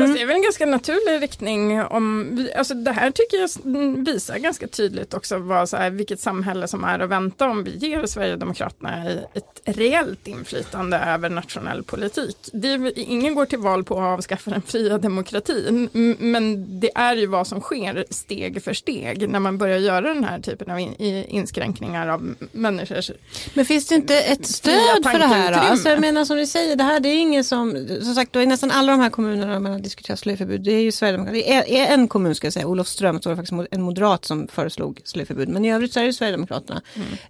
Fast 0.00 0.14
det 0.14 0.22
är 0.22 0.26
väl 0.26 0.36
en 0.36 0.42
ganska 0.42 0.66
naturlig 0.66 1.22
riktning. 1.22 1.82
Om 1.82 2.48
alltså 2.56 2.74
det 2.74 2.92
här 2.92 3.10
tycker 3.10 3.36
jag 3.36 3.50
mm, 3.64 4.04
visar 4.04 4.38
ganska 4.38 4.68
tydligt 4.68 5.14
också 5.14 5.38
vad, 5.38 5.68
så 5.68 5.76
här, 5.76 5.90
vilket 5.90 6.20
samhälle 6.20 6.68
som 6.68 6.84
är 6.84 6.98
att 6.98 7.10
vänta 7.10 7.48
om 7.48 7.64
vi 7.64 7.76
ger 7.76 8.06
Sverigedemokraterna 8.06 9.10
ett 9.34 9.60
reellt 9.64 10.26
inflytande 10.26 10.96
över 10.96 11.30
nationell 11.30 11.82
politik. 11.82 12.36
Det 12.52 12.92
ingen 12.96 13.34
går 13.34 13.46
till 13.46 13.58
val 13.58 13.84
på 13.84 13.94
att 13.94 14.18
avskaffa 14.18 14.50
den 14.50 14.62
fria 14.62 14.98
demokratin, 14.98 15.88
men 16.18 16.80
det 16.80 16.90
är 16.94 17.16
ju 17.16 17.26
vad 17.26 17.46
som 17.46 17.60
sker 17.60 18.04
steg 18.10 18.62
för 18.62 18.72
steg 18.72 19.28
när 19.28 19.40
man 19.40 19.58
börjar 19.58 19.78
göra 19.78 20.14
den 20.14 20.24
här 20.24 20.40
typen 20.40 20.70
av 20.70 20.80
in, 20.80 20.94
inskränkningar 21.28 22.08
av 22.08 22.34
människors 22.52 23.10
Men 23.54 23.64
finns 23.64 23.86
det 23.86 23.94
inte 23.94 24.20
ett 24.20 24.46
stöd 24.46 25.04
för 25.04 25.18
det 25.18 25.26
här? 25.26 25.52
Alltså 25.52 25.88
jag 25.88 26.00
menar 26.00 26.24
som 26.24 26.36
ni 26.36 26.46
säger, 26.46 26.76
det 26.76 26.84
här 26.84 27.00
det 27.00 27.08
är 27.08 27.18
ingen 27.18 27.44
som, 27.44 27.86
som 28.02 28.14
sagt, 28.14 28.32
då 28.32 28.38
är 28.40 28.46
nästan 28.46 28.70
alla 28.70 28.92
de 28.92 29.00
här 29.00 29.10
kommunerna 29.10 29.60
diskuterat 29.84 30.18
slöjförbud, 30.18 30.60
det 30.64 30.72
är 30.72 30.80
ju 30.82 30.92
Sverigedemokraterna. 30.92 31.44
Det 31.64 31.76
är, 31.82 31.88
är 31.90 31.94
en 31.94 32.08
kommun 32.08 32.34
ska 32.34 32.46
jag 32.46 32.52
säga, 32.52 32.66
Olofström, 32.66 33.22
så 33.22 33.28
var 33.28 33.36
det 33.36 33.42
faktiskt 33.46 33.68
en 33.74 33.82
moderat 33.82 34.24
som 34.24 34.48
föreslog 34.48 35.00
slöjförbud, 35.04 35.48
men 35.48 35.64
i 35.64 35.72
övrigt 35.72 35.92
så 35.92 36.00
är 36.00 36.04
det 36.04 36.12
Sverigedemokraterna. 36.12 36.82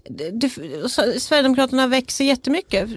Det, 0.08 0.30
det, 0.30 0.49
så- 0.90 1.12
Sverigedemokraterna 1.20 1.87
växer 1.87 2.25
jättemycket 2.25 2.88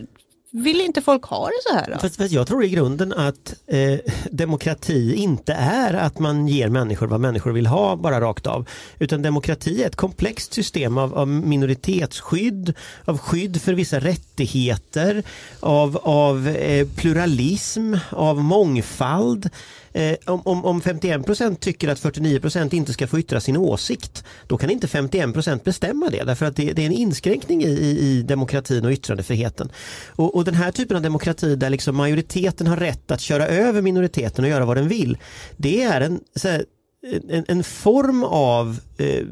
vill 0.52 0.82
inte 0.82 1.02
folk 1.02 1.24
ha 1.24 1.48
det 1.48 1.70
så 1.70 1.76
här 1.76 1.92
då? 1.94 2.00
Fast, 2.00 2.16
fast 2.16 2.32
jag 2.32 2.48
tror 2.48 2.64
i 2.64 2.70
grunden 2.70 3.14
att 3.14 3.56
eh, 3.68 4.00
demokrati 4.32 5.16
inte 5.16 5.54
är 5.54 5.94
att 5.94 6.20
man 6.20 6.48
ger 6.48 6.70
människor 6.70 7.08
vad 7.08 7.20
människor 7.20 7.52
vill 7.52 7.68
ha 7.68 7.96
bara 7.96 8.22
rakt 8.22 8.48
av. 8.48 8.70
Utan 9.00 9.22
demokrati 9.22 9.84
är 9.84 9.88
ett 9.88 9.96
komplext 9.96 10.54
system 10.54 10.98
av, 10.98 11.14
av 11.18 11.28
minoritetsskydd, 11.28 12.74
av 13.06 13.18
skydd 13.18 13.62
för 13.62 13.74
vissa 13.74 14.00
rättigheter, 14.00 15.24
av, 15.60 15.98
av 16.04 16.48
eh, 16.48 16.88
pluralism, 16.88 17.96
av 18.10 18.44
mångfald. 18.44 19.50
Eh, 19.98 20.16
om, 20.26 20.42
om, 20.46 20.66
om 20.66 20.82
51 20.82 21.26
procent 21.26 21.60
tycker 21.60 21.88
att 21.90 22.00
49 22.00 22.40
procent 22.40 22.74
inte 22.74 22.94
ska 22.94 23.08
få 23.08 23.20
yttra 23.20 23.40
sin 23.40 23.58
åsikt, 23.58 24.24
då 24.48 24.58
kan 24.58 24.70
inte 24.70 24.88
51 24.88 25.34
procent 25.34 25.64
bestämma 25.64 26.10
det 26.10 26.24
därför 26.24 26.46
att 26.46 26.56
det, 26.56 26.74
det 26.74 26.82
är 26.82 26.86
en 26.86 26.92
inskränkning 26.92 27.64
i, 27.64 27.68
i, 27.68 28.00
i, 28.00 28.22
demokratin 28.22 28.86
och 28.86 28.92
yttrandefriheten. 28.92 29.72
Och, 30.08 30.36
och 30.36 30.46
den 30.46 30.54
här 30.54 30.72
typen 30.72 30.98
av 30.98 31.04
demokrati 31.04 31.56
där 31.56 31.70
liksom 31.70 31.96
majoriteten 31.96 32.68
har 32.68 32.78
rätt 32.78 33.12
att 33.12 33.22
köra 33.22 33.48
över 33.48 33.82
minoriteten 33.82 34.46
och 34.46 34.50
göra 34.50 34.66
vad 34.66 34.78
den 34.78 34.88
vill, 34.88 35.18
det 35.58 35.84
är 35.84 36.02
en 36.02 36.20
här, 36.44 36.66
en, 37.30 37.46
en, 37.48 37.64
form 37.64 38.24
av 38.24 38.80
eh, 38.98 39.26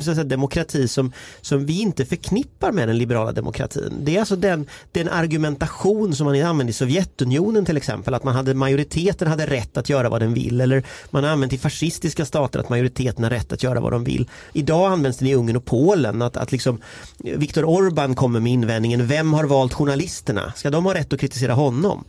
så 0.00 0.10
att 0.10 0.16
säga, 0.16 0.24
demokrati 0.24 0.88
som, 0.88 1.12
som 1.40 1.66
vi 1.66 1.80
inte 1.80 2.04
förknippar 2.04 2.72
med 2.72 2.88
den 2.88 2.98
liberala 2.98 3.32
demokratin. 3.32 3.94
Det 4.00 4.16
är 4.16 4.20
alltså 4.20 4.36
den, 4.36 4.66
den 4.92 5.08
argumentation 5.08 6.14
som 6.14 6.26
man 6.26 6.42
använde 6.42 6.70
i 6.70 6.74
Sovjetunionen 6.74 7.64
till 7.64 7.76
exempel, 7.76 8.14
att 8.14 8.24
man 8.24 8.34
hade, 8.34 8.54
majoriteten 8.54 9.28
hade 9.28 9.46
rätt 9.46 9.76
att 9.76 9.88
göra 9.88 10.08
vad 10.08 10.22
den 10.22 10.34
vill 10.34 10.60
eller 10.60 10.82
man 11.10 11.24
har 11.24 11.30
använt 11.30 11.52
i 11.52 11.58
fascistiska 11.58 12.24
stater 12.24 12.60
att 12.60 12.68
majoriteten 12.68 13.24
har 13.24 13.30
rätt 13.30 13.52
att 13.52 13.62
göra 13.62 13.80
vad 13.80 13.92
de 13.92 14.04
vill. 14.04 14.30
Idag 14.52 14.92
används 14.92 15.18
den 15.18 15.28
i 15.28 15.34
Ungern 15.34 15.56
och 15.56 15.64
Polen, 15.64 16.22
att, 16.22 16.36
att 16.36 16.52
liksom 16.52 16.80
eh, 17.24 17.38
Viktor 17.38 17.64
Orban 17.64 18.14
kommer 18.14 18.40
med 18.40 18.52
invändningen, 18.52 19.06
vem 19.06 19.32
har 19.32 19.44
valt 19.44 19.74
journalisterna? 19.74 20.52
Ska 20.56 20.70
de 20.70 20.84
ha 20.84 20.94
rätt 20.94 21.12
att 21.12 21.20
kritisera 21.20 21.52
honom? 21.52 22.04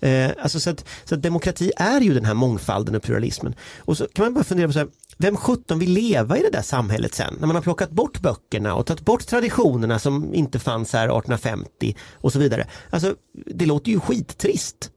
Eh, 0.00 0.30
alltså 0.42 0.60
så, 0.60 0.70
att, 0.70 0.84
så 1.04 1.14
att 1.14 1.22
demokrati 1.22 1.72
är 1.76 2.00
ju 2.00 2.14
den 2.14 2.24
här 2.24 2.34
mångfalden 2.34 2.94
och 2.94 3.02
pluralismen. 3.02 3.54
Och 3.78 3.96
så 3.96 4.06
kan 4.06 4.24
man 4.24 4.34
bara 4.34 4.44
fundera 4.44 4.66
på 4.66 4.72
så 4.72 4.78
här, 4.78 4.88
vem 5.18 5.36
sjutton 5.36 5.78
vill 5.78 5.92
leva 5.92 6.38
i 6.38 6.42
det 6.42 6.50
där 6.50 6.62
samhället 6.62 7.14
sen? 7.14 7.36
När 7.40 7.46
man 7.46 7.56
har 7.56 7.62
plockat 7.62 7.90
bort 7.90 8.20
böckerna 8.20 8.74
och 8.74 8.86
tagit 8.86 9.04
bort 9.04 9.26
traditionerna 9.26 9.98
som 9.98 10.34
inte 10.34 10.58
fanns 10.58 10.92
här 10.92 11.04
1850 11.04 11.96
och 12.12 12.32
så 12.32 12.38
vidare. 12.38 12.66
Alltså, 12.90 13.14
det 13.46 13.66
låter 13.66 13.90
ju 13.90 14.00
skittrist. 14.00 14.90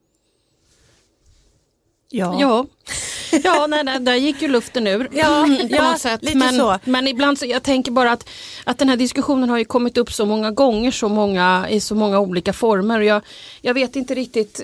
Ja. 2.10 2.38
ja. 2.40 2.66
Ja, 3.44 3.68
nej, 3.68 3.84
nej, 3.84 4.00
där 4.00 4.16
gick 4.16 4.42
ju 4.42 4.48
luften 4.48 4.88
ur. 4.88 5.10
Ja, 5.12 5.48
ja 5.70 5.96
sätt. 5.98 6.24
lite 6.24 6.38
men, 6.38 6.56
så. 6.56 6.80
Men 6.84 7.08
ibland 7.08 7.40
så, 7.40 7.46
jag 7.46 7.64
tänker 7.64 7.92
bara 7.92 8.12
att, 8.12 8.30
att 8.64 8.78
den 8.78 8.90
här 8.90 8.98
diskussionen 8.98 9.50
har 9.50 9.58
ju 9.58 9.66
kommit 9.66 9.98
upp 9.98 10.14
så 10.14 10.26
många 10.26 10.52
gånger 10.52 10.92
så 10.92 11.10
många, 11.10 11.68
i 11.70 11.80
så 11.80 11.96
många 11.96 12.20
olika 12.20 12.54
former. 12.54 13.00
Och 13.00 13.06
jag, 13.06 13.22
jag 13.62 13.74
vet 13.74 13.96
inte 13.96 14.16
riktigt, 14.16 14.62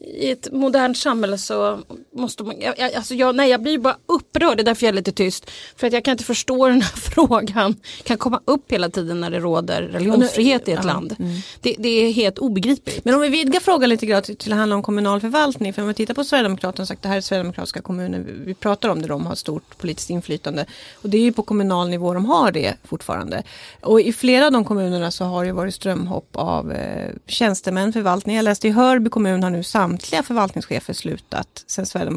i 0.00 0.30
ett 0.30 0.52
modernt 0.52 0.98
samhälle 0.98 1.38
så 1.38 1.78
måste 2.18 2.44
man, 2.44 2.60
jag, 2.60 2.80
alltså 2.80 3.14
jag, 3.14 3.36
nej, 3.36 3.50
jag 3.50 3.62
blir 3.62 3.78
bara 3.78 3.96
upprörd, 4.06 4.56
det 4.56 4.62
är 4.62 4.64
därför 4.64 4.86
jag 4.86 4.92
är 4.92 4.96
lite 4.96 5.12
tyst. 5.12 5.50
För 5.76 5.86
att 5.86 5.92
jag 5.92 6.04
kan 6.04 6.12
inte 6.12 6.24
förstå 6.24 6.68
den 6.68 6.82
här 6.82 6.96
frågan 6.96 7.76
kan 8.04 8.18
komma 8.18 8.40
upp 8.44 8.72
hela 8.72 8.88
tiden 8.88 9.20
när 9.20 9.30
det 9.30 9.40
råder 9.40 9.82
religionsfrihet 9.82 10.68
i 10.68 10.72
ett 10.72 10.78
ja, 10.82 10.86
land. 10.86 11.16
Mm. 11.18 11.32
Det, 11.60 11.76
det, 11.78 11.88
är 11.88 12.12
helt 12.12 12.38
obegripligt. 12.38 13.04
Men 13.04 13.14
om 13.14 13.20
vi 13.20 13.28
vidgar 13.28 13.60
frågan 13.60 13.88
lite 13.88 14.06
grann 14.06 14.22
till, 14.22 14.36
till 14.36 14.52
att 14.52 14.58
handla 14.58 14.76
om 14.76 14.82
kommunal 14.82 15.20
förvaltning, 15.20 15.72
för 15.72 15.82
om 15.82 15.88
vi 15.88 15.94
tittar 15.94 16.14
på 16.14 16.24
Sverigedemokraterna, 16.24 16.86
sagt 16.86 17.02
det 17.02 17.08
här 17.08 17.16
är 17.16 17.20
sverigedemokratiska 17.20 17.80
kommuner 17.80 18.24
vi 18.44 18.54
pratar 18.54 18.88
om, 18.88 19.02
där 19.02 19.08
de 19.08 19.26
har 19.26 19.34
stort 19.34 19.78
politiskt 19.78 20.10
inflytande. 20.10 20.66
Och 20.94 21.10
det 21.10 21.16
är 21.18 21.22
ju 21.22 21.32
på 21.32 21.42
kommunal 21.42 21.88
nivå 21.88 22.14
de 22.14 22.24
har 22.24 22.52
det 22.52 22.74
fortfarande. 22.84 23.42
Och 23.80 24.00
i 24.00 24.12
flera 24.12 24.46
av 24.46 24.52
de 24.52 24.64
kommunerna 24.64 25.10
så 25.10 25.24
har 25.24 25.44
det 25.44 25.52
varit 25.52 25.74
strömhopp 25.74 26.30
av 26.32 26.72
eh, 26.72 27.10
tjänstemän, 27.26 27.92
förvaltning. 27.92 28.36
Jag 28.36 28.42
läste 28.42 28.68
i 28.68 28.70
Hörby 28.70 29.10
kommun 29.10 29.42
har 29.42 29.50
nu 29.50 29.62
samtliga 29.62 30.22
förvaltningschefer 30.22 30.92
slutat 30.92 31.64
sen 31.66 31.86
Sverigedemokraterna 31.86 32.07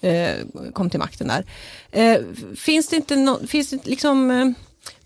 eh, 0.00 0.34
kom 0.72 0.90
till 0.90 1.00
makten 1.00 1.28
där. 1.28 1.44
Eh, 1.90 2.22
finns 2.56 2.88
det 2.88 2.96
inte 2.96 3.16
no, 3.16 3.46
finns 3.46 3.70
det 3.70 3.86
liksom 3.86 4.30
eh, 4.30 4.46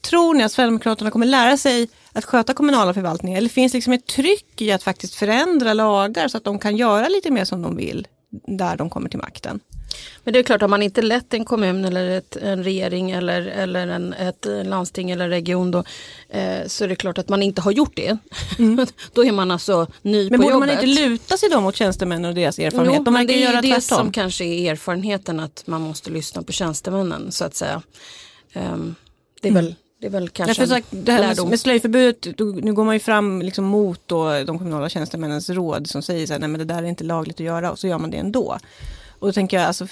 Tror 0.00 0.34
ni 0.34 0.44
att 0.44 0.52
Sverigedemokraterna 0.52 1.10
kommer 1.10 1.26
lära 1.26 1.56
sig 1.56 1.88
att 2.12 2.24
sköta 2.24 2.54
kommunala 2.54 2.94
förvaltningar? 2.94 3.38
Eller 3.38 3.48
finns 3.48 3.72
det 3.72 3.78
liksom 3.78 3.92
ett 3.92 4.06
tryck 4.06 4.62
i 4.62 4.72
att 4.72 4.82
faktiskt 4.82 5.14
förändra 5.14 5.74
lagar 5.74 6.28
så 6.28 6.36
att 6.36 6.44
de 6.44 6.58
kan 6.58 6.76
göra 6.76 7.08
lite 7.08 7.30
mer 7.30 7.44
som 7.44 7.62
de 7.62 7.76
vill 7.76 8.06
där 8.30 8.76
de 8.76 8.90
kommer 8.90 9.08
till 9.08 9.18
makten? 9.18 9.60
Men 10.24 10.32
det 10.32 10.38
är 10.38 10.42
klart, 10.42 10.60
har 10.60 10.68
man 10.68 10.82
inte 10.82 11.02
lett 11.02 11.34
en 11.34 11.44
kommun 11.44 11.84
eller 11.84 12.10
ett, 12.10 12.36
en 12.36 12.64
regering 12.64 13.10
eller, 13.10 13.42
eller 13.42 13.88
en, 13.88 14.12
ett 14.12 14.46
landsting 14.64 15.10
eller 15.10 15.28
region 15.28 15.70
då, 15.70 15.84
eh, 16.28 16.66
så 16.66 16.84
är 16.84 16.88
det 16.88 16.96
klart 16.96 17.18
att 17.18 17.28
man 17.28 17.42
inte 17.42 17.60
har 17.60 17.72
gjort 17.72 17.96
det. 17.96 18.18
Mm. 18.58 18.86
då 19.12 19.24
är 19.24 19.32
man 19.32 19.50
alltså 19.50 19.86
ny 20.02 20.30
Men 20.30 20.40
på 20.40 20.46
jobbet. 20.46 20.60
Men 20.60 20.60
borde 20.60 20.66
man 20.66 20.70
inte 20.70 21.00
luta 21.00 21.36
sig 21.36 21.48
då 21.48 21.60
mot 21.60 21.76
tjänstemännen 21.76 22.28
och 22.28 22.34
deras 22.34 22.58
erfarenhet? 22.58 22.96
Jo, 22.98 23.04
de 23.04 23.14
men 23.14 23.26
det 23.26 23.44
är 23.44 23.54
ju 23.54 23.60
det 23.60 23.68
tvärtom. 23.68 23.98
som 23.98 24.12
kanske 24.12 24.44
är 24.44 24.72
erfarenheten 24.72 25.40
att 25.40 25.62
man 25.66 25.80
måste 25.80 26.10
lyssna 26.10 26.42
på 26.42 26.52
tjänstemännen 26.52 27.32
så 27.32 27.44
att 27.44 27.54
säga. 27.54 27.82
Um, 28.54 28.94
det 29.40 29.48
är 29.48 29.52
mm. 29.52 29.64
väl 29.64 29.74
det 30.00 30.06
är 30.06 30.10
väl 30.10 30.28
kanske 30.28 30.66
sagt, 30.66 30.86
det 30.90 31.12
här 31.12 31.36
med, 31.36 31.48
med 31.48 31.60
slöjförbudet, 31.60 32.38
nu 32.38 32.72
går 32.72 32.84
man 32.84 32.94
ju 32.94 33.00
fram 33.00 33.42
liksom 33.42 33.64
mot 33.64 34.00
då 34.06 34.44
de 34.44 34.58
kommunala 34.58 34.88
tjänstemännens 34.88 35.50
råd 35.50 35.86
som 35.86 36.02
säger 36.02 36.26
så 36.26 36.32
här, 36.32 36.40
nej 36.40 36.48
men 36.48 36.58
det 36.58 36.64
där 36.64 36.82
är 36.82 36.86
inte 36.86 37.04
lagligt 37.04 37.36
att 37.36 37.46
göra 37.46 37.70
och 37.70 37.78
så 37.78 37.86
gör 37.86 37.98
man 37.98 38.10
det 38.10 38.16
ändå. 38.16 38.58
Och 39.18 39.26
då 39.26 39.32
tänker 39.32 39.56
jag, 39.56 39.66
alltså, 39.66 39.86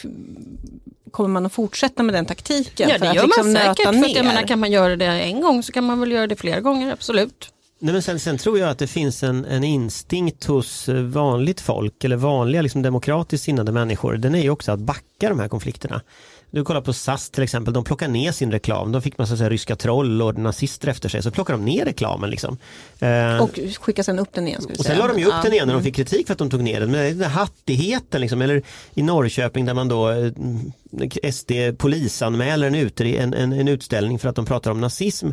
kommer 1.10 1.28
man 1.28 1.46
att 1.46 1.52
fortsätta 1.52 2.02
med 2.02 2.14
den 2.14 2.26
taktiken? 2.26 2.88
Ja 2.88 2.98
det 2.98 3.06
gör 3.06 3.16
att, 3.16 3.24
liksom, 3.24 3.52
man 3.52 3.62
säkert, 3.62 3.82
för 3.82 4.04
att 4.04 4.16
jag 4.16 4.24
menar, 4.24 4.42
kan 4.42 4.58
man 4.58 4.70
göra 4.70 4.96
det 4.96 5.06
en 5.06 5.40
gång 5.40 5.62
så 5.62 5.72
kan 5.72 5.84
man 5.84 6.00
väl 6.00 6.12
göra 6.12 6.26
det 6.26 6.36
flera 6.36 6.60
gånger, 6.60 6.92
absolut. 6.92 7.52
Nej, 7.78 7.92
men 7.92 8.02
sen, 8.02 8.20
sen 8.20 8.38
tror 8.38 8.58
jag 8.58 8.70
att 8.70 8.78
det 8.78 8.86
finns 8.86 9.22
en, 9.22 9.44
en 9.44 9.64
instinkt 9.64 10.44
hos 10.44 10.88
vanligt 10.88 11.60
folk 11.60 12.04
eller 12.04 12.16
vanliga 12.16 12.62
liksom, 12.62 12.82
demokratiskt 12.82 13.44
sinnade 13.44 13.72
människor. 13.72 14.16
Den 14.16 14.34
är 14.34 14.42
ju 14.42 14.50
också 14.50 14.72
att 14.72 14.80
backa 14.80 15.28
de 15.28 15.40
här 15.40 15.48
konflikterna. 15.48 16.02
Du 16.50 16.64
kollar 16.64 16.80
på 16.80 16.92
SAS 16.92 17.30
till 17.30 17.42
exempel, 17.42 17.74
de 17.74 17.84
plockar 17.84 18.08
ner 18.08 18.32
sin 18.32 18.52
reklam. 18.52 18.92
De 18.92 19.02
fick 19.02 19.18
massa 19.18 19.36
så 19.36 19.42
här, 19.42 19.50
ryska 19.50 19.76
troll 19.76 20.22
och 20.22 20.38
nazister 20.38 20.88
efter 20.88 21.08
sig, 21.08 21.22
så 21.22 21.30
plockar 21.30 21.54
de 21.54 21.64
ner 21.64 21.84
reklamen. 21.84 22.30
Liksom. 22.30 22.58
Eh, 22.98 23.42
och 23.42 23.58
skickar 23.80 24.02
sen 24.02 24.18
upp 24.18 24.32
den 24.32 24.48
igen. 24.48 24.66
och 24.78 24.84
sen 24.84 24.98
la 24.98 25.06
de 25.06 25.18
ju 25.18 25.26
upp 25.26 25.42
den 25.42 25.52
igen 25.52 25.66
när 25.66 25.74
de 25.74 25.82
fick 25.82 25.96
kritik 25.96 26.26
för 26.26 26.32
att 26.32 26.38
de 26.38 26.50
tog 26.50 26.62
ner 26.62 26.80
den. 26.80 26.90
Men 26.90 27.18
den 27.18 27.30
hattigheten, 27.30 28.20
liksom, 28.20 28.42
eller 28.42 28.62
i 28.94 29.02
Norrköping 29.02 29.64
där 29.64 29.74
man 29.74 29.88
då 29.88 30.10
eh, 30.10 31.32
SD 31.32 31.52
polisanmäler 31.78 32.66
en, 32.66 32.74
ut, 32.74 33.00
en, 33.00 33.34
en, 33.34 33.52
en 33.52 33.68
utställning 33.68 34.18
för 34.18 34.28
att 34.28 34.36
de 34.36 34.46
pratar 34.46 34.70
om 34.70 34.80
nazism. 34.80 35.28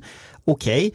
Okej, 0.46 0.88
okay 0.88 0.92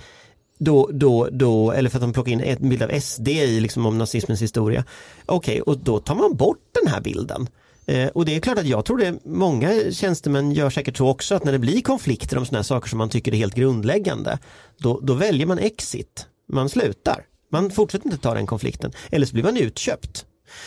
då, 0.61 0.89
då, 0.93 1.29
då, 1.33 1.73
eller 1.73 1.91
för 1.91 1.99
att 1.99 2.03
de 2.03 2.13
plockar 2.13 2.33
in 2.33 2.41
en 2.41 2.69
bild 2.69 2.83
av 2.83 3.01
SD 3.01 3.29
i 3.29 3.61
liksom 3.61 3.87
om 3.87 3.99
nazismens 3.99 4.43
historia. 4.43 4.85
Okej, 5.27 5.63
okay, 5.63 5.73
och 5.73 5.79
då 5.79 5.99
tar 5.99 6.15
man 6.15 6.37
bort 6.37 6.59
den 6.83 6.93
här 6.93 7.01
bilden. 7.01 7.47
Eh, 7.91 8.09
och 8.09 8.25
det 8.25 8.37
är 8.37 8.41
klart 8.41 8.59
att 8.59 8.67
jag 8.67 8.85
tror 8.85 8.99
det 8.99 9.25
många 9.25 9.93
tjänstemän 9.93 10.53
gör 10.53 10.71
säkert 10.71 10.97
så 10.97 11.09
också 11.09 11.35
att 11.35 11.45
när 11.45 11.53
det 11.53 11.59
blir 11.59 11.81
konflikter 11.81 12.39
om 12.39 12.47
sådana 12.47 12.65
saker 12.65 12.89
som 12.89 12.99
man 12.99 13.09
tycker 13.09 13.33
är 13.33 13.37
helt 13.37 13.55
grundläggande 13.55 14.39
då, 14.79 15.01
då 15.01 15.15
väljer 15.15 15.47
man 15.47 15.59
exit. 15.59 16.27
Man 16.53 16.69
slutar. 16.69 17.27
Man 17.53 17.71
fortsätter 17.71 18.07
inte 18.07 18.19
ta 18.19 18.35
den 18.35 18.47
konflikten 18.47 18.93
eller 19.11 19.27
så 19.27 19.33
blir 19.33 19.45
man 19.45 19.57
utköpt. 19.57 20.27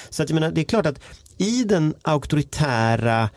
Så 0.09 0.23
att 0.23 0.29
jag 0.29 0.33
menar, 0.33 0.51
det 0.51 0.61
är 0.61 0.65
klart 0.65 0.85
att 0.85 0.99
i 1.37 1.63
den 1.63 1.93
auktoritära 2.01 3.29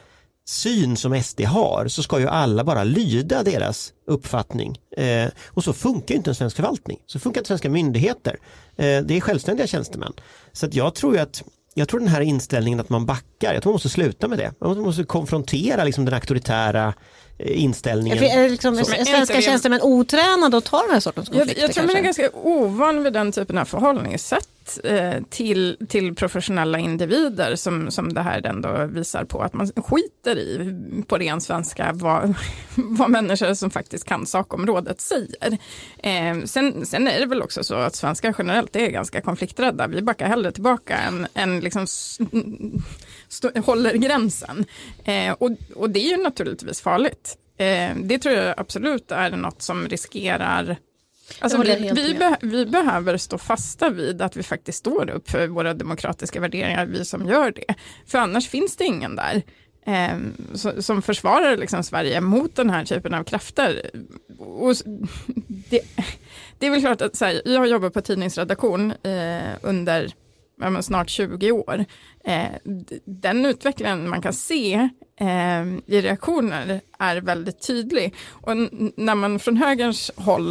syn 0.48 0.96
som 0.96 1.22
SD 1.22 1.40
har 1.40 1.88
så 1.88 2.02
ska 2.02 2.20
ju 2.20 2.28
alla 2.28 2.64
bara 2.64 2.84
lyda 2.84 3.42
deras 3.42 3.92
uppfattning. 4.06 4.78
Eh, 4.96 5.28
och 5.46 5.64
så 5.64 5.72
funkar 5.72 6.14
inte 6.14 6.30
en 6.30 6.34
svensk 6.34 6.56
förvaltning. 6.56 6.98
Så 7.06 7.18
funkar 7.18 7.40
inte 7.40 7.48
svenska 7.48 7.70
myndigheter. 7.70 8.36
Eh, 8.76 9.02
det 9.02 9.16
är 9.16 9.20
självständiga 9.20 9.66
tjänstemän. 9.66 10.12
Så 10.52 10.66
att 10.66 10.74
jag 10.74 10.94
tror 10.94 11.14
ju 11.14 11.20
att 11.20 11.42
jag 11.78 11.88
tror 11.88 12.00
den 12.00 12.08
här 12.08 12.20
inställningen 12.20 12.80
att 12.80 12.88
man 12.88 13.06
backar, 13.06 13.54
jag 13.54 13.62
tror 13.62 13.70
man 13.70 13.74
måste 13.74 13.88
sluta 13.88 14.28
med 14.28 14.38
det. 14.38 14.52
Man 14.60 14.80
måste 14.80 15.04
konfrontera 15.04 15.84
liksom 15.84 16.04
den 16.04 16.14
auktoritära 16.14 16.94
eh, 17.38 17.62
inställningen. 17.62 18.18
Är 18.18 18.48
liksom, 18.48 18.84
svenska 18.84 19.40
tjänstemän 19.40 19.80
otränade 19.82 20.56
att 20.56 20.64
ta 20.64 20.82
den 20.82 20.90
här 20.90 21.00
sortens 21.00 21.28
konflikter? 21.28 21.62
Jag, 21.62 21.68
jag 21.68 21.74
tror 21.74 21.86
man 21.86 21.96
är 21.96 22.00
ganska 22.00 22.30
ovan 22.32 23.02
vid 23.02 23.12
den 23.12 23.32
typen 23.32 23.58
av 23.58 23.64
förhållningssätt 23.64 24.48
eh, 24.84 25.22
till, 25.30 25.86
till 25.88 26.14
professionella 26.14 26.78
individer 26.78 27.56
som, 27.56 27.90
som 27.90 28.14
det 28.14 28.20
här 28.20 28.46
ändå 28.46 28.86
visar 28.86 29.24
på 29.24 29.42
att 29.42 29.52
man 29.52 29.66
skiter 29.66 30.38
i, 30.38 30.74
på 31.06 31.18
ren 31.18 31.40
svenska, 31.40 31.90
vad, 31.92 32.34
vad 32.74 33.10
människor 33.10 33.54
som 33.54 33.70
faktiskt 33.70 34.04
kan 34.04 34.26
sakområdet 34.26 35.00
säger. 35.00 35.58
Eh, 35.98 36.44
sen, 36.44 36.86
sen 36.86 37.08
är 37.08 37.20
det 37.20 37.26
väl 37.26 37.42
också 37.42 37.64
så 37.64 37.74
att 37.74 37.94
svenskar 37.94 38.34
generellt 38.38 38.76
är 38.76 38.90
ganska 38.90 39.20
konflikträdda. 39.20 39.86
Vi 39.86 40.02
backar 40.02 40.26
hellre 40.26 40.52
tillbaka 40.52 40.96
än, 40.96 41.26
än 41.34 41.60
liksom 41.60 41.86
stå, 43.28 43.50
håller 43.64 43.94
gränsen. 43.94 44.64
Eh, 45.04 45.32
och, 45.32 45.50
och 45.74 45.90
det 45.90 46.00
är 46.00 46.16
ju 46.16 46.22
naturligtvis 46.22 46.80
farligt. 46.80 47.38
Eh, 47.56 47.96
det 47.96 48.18
tror 48.18 48.34
jag 48.34 48.54
absolut 48.56 49.12
är 49.12 49.30
något 49.30 49.62
som 49.62 49.88
riskerar 49.88 50.76
Alltså 51.38 51.62
vi, 51.62 51.90
vi, 51.94 52.14
be, 52.14 52.36
vi, 52.40 52.66
behöver 52.66 53.16
stå 53.16 53.38
fasta 53.38 53.90
vid 53.90 54.22
att 54.22 54.36
vi 54.36 54.42
faktiskt 54.42 54.78
står 54.78 55.10
upp 55.10 55.30
för 55.30 55.48
våra 55.48 55.74
demokratiska 55.74 56.40
värderingar, 56.40 56.86
vi 56.86 57.04
som 57.04 57.28
gör 57.28 57.50
det. 57.50 57.74
För 58.06 58.18
annars 58.18 58.48
finns 58.48 58.76
det 58.76 58.84
ingen 58.84 59.16
där 59.16 59.42
eh, 59.86 60.80
som 60.80 61.02
försvarar 61.02 61.56
liksom 61.56 61.82
Sverige 61.82 62.20
mot 62.20 62.56
den 62.56 62.70
här 62.70 62.84
typen 62.84 63.14
av 63.14 63.24
krafter. 63.24 63.90
Och 64.38 64.74
det, 65.46 65.80
det 66.58 66.66
är 66.66 66.70
väl 66.70 66.80
klart 66.80 67.00
att 67.00 67.16
så 67.16 67.24
här, 67.24 67.42
jag 67.44 67.60
har 67.60 67.66
jobbat 67.66 67.94
på 67.94 68.00
tidningsredaktion 68.00 68.90
eh, 68.90 69.52
under 69.62 70.12
ja, 70.60 70.82
snart 70.82 71.10
20 71.10 71.52
år. 71.52 71.84
Eh, 72.24 72.48
den 73.04 73.46
utvecklingen 73.46 74.08
man 74.08 74.22
kan 74.22 74.32
se 74.32 74.88
eh, 75.20 75.66
i 75.86 76.00
reaktioner 76.00 76.80
är 76.98 77.16
väldigt 77.16 77.66
tydlig. 77.66 78.14
Och 78.28 78.56
när 78.96 79.14
man 79.14 79.38
från 79.38 79.56
högerns 79.56 80.10
håll 80.16 80.50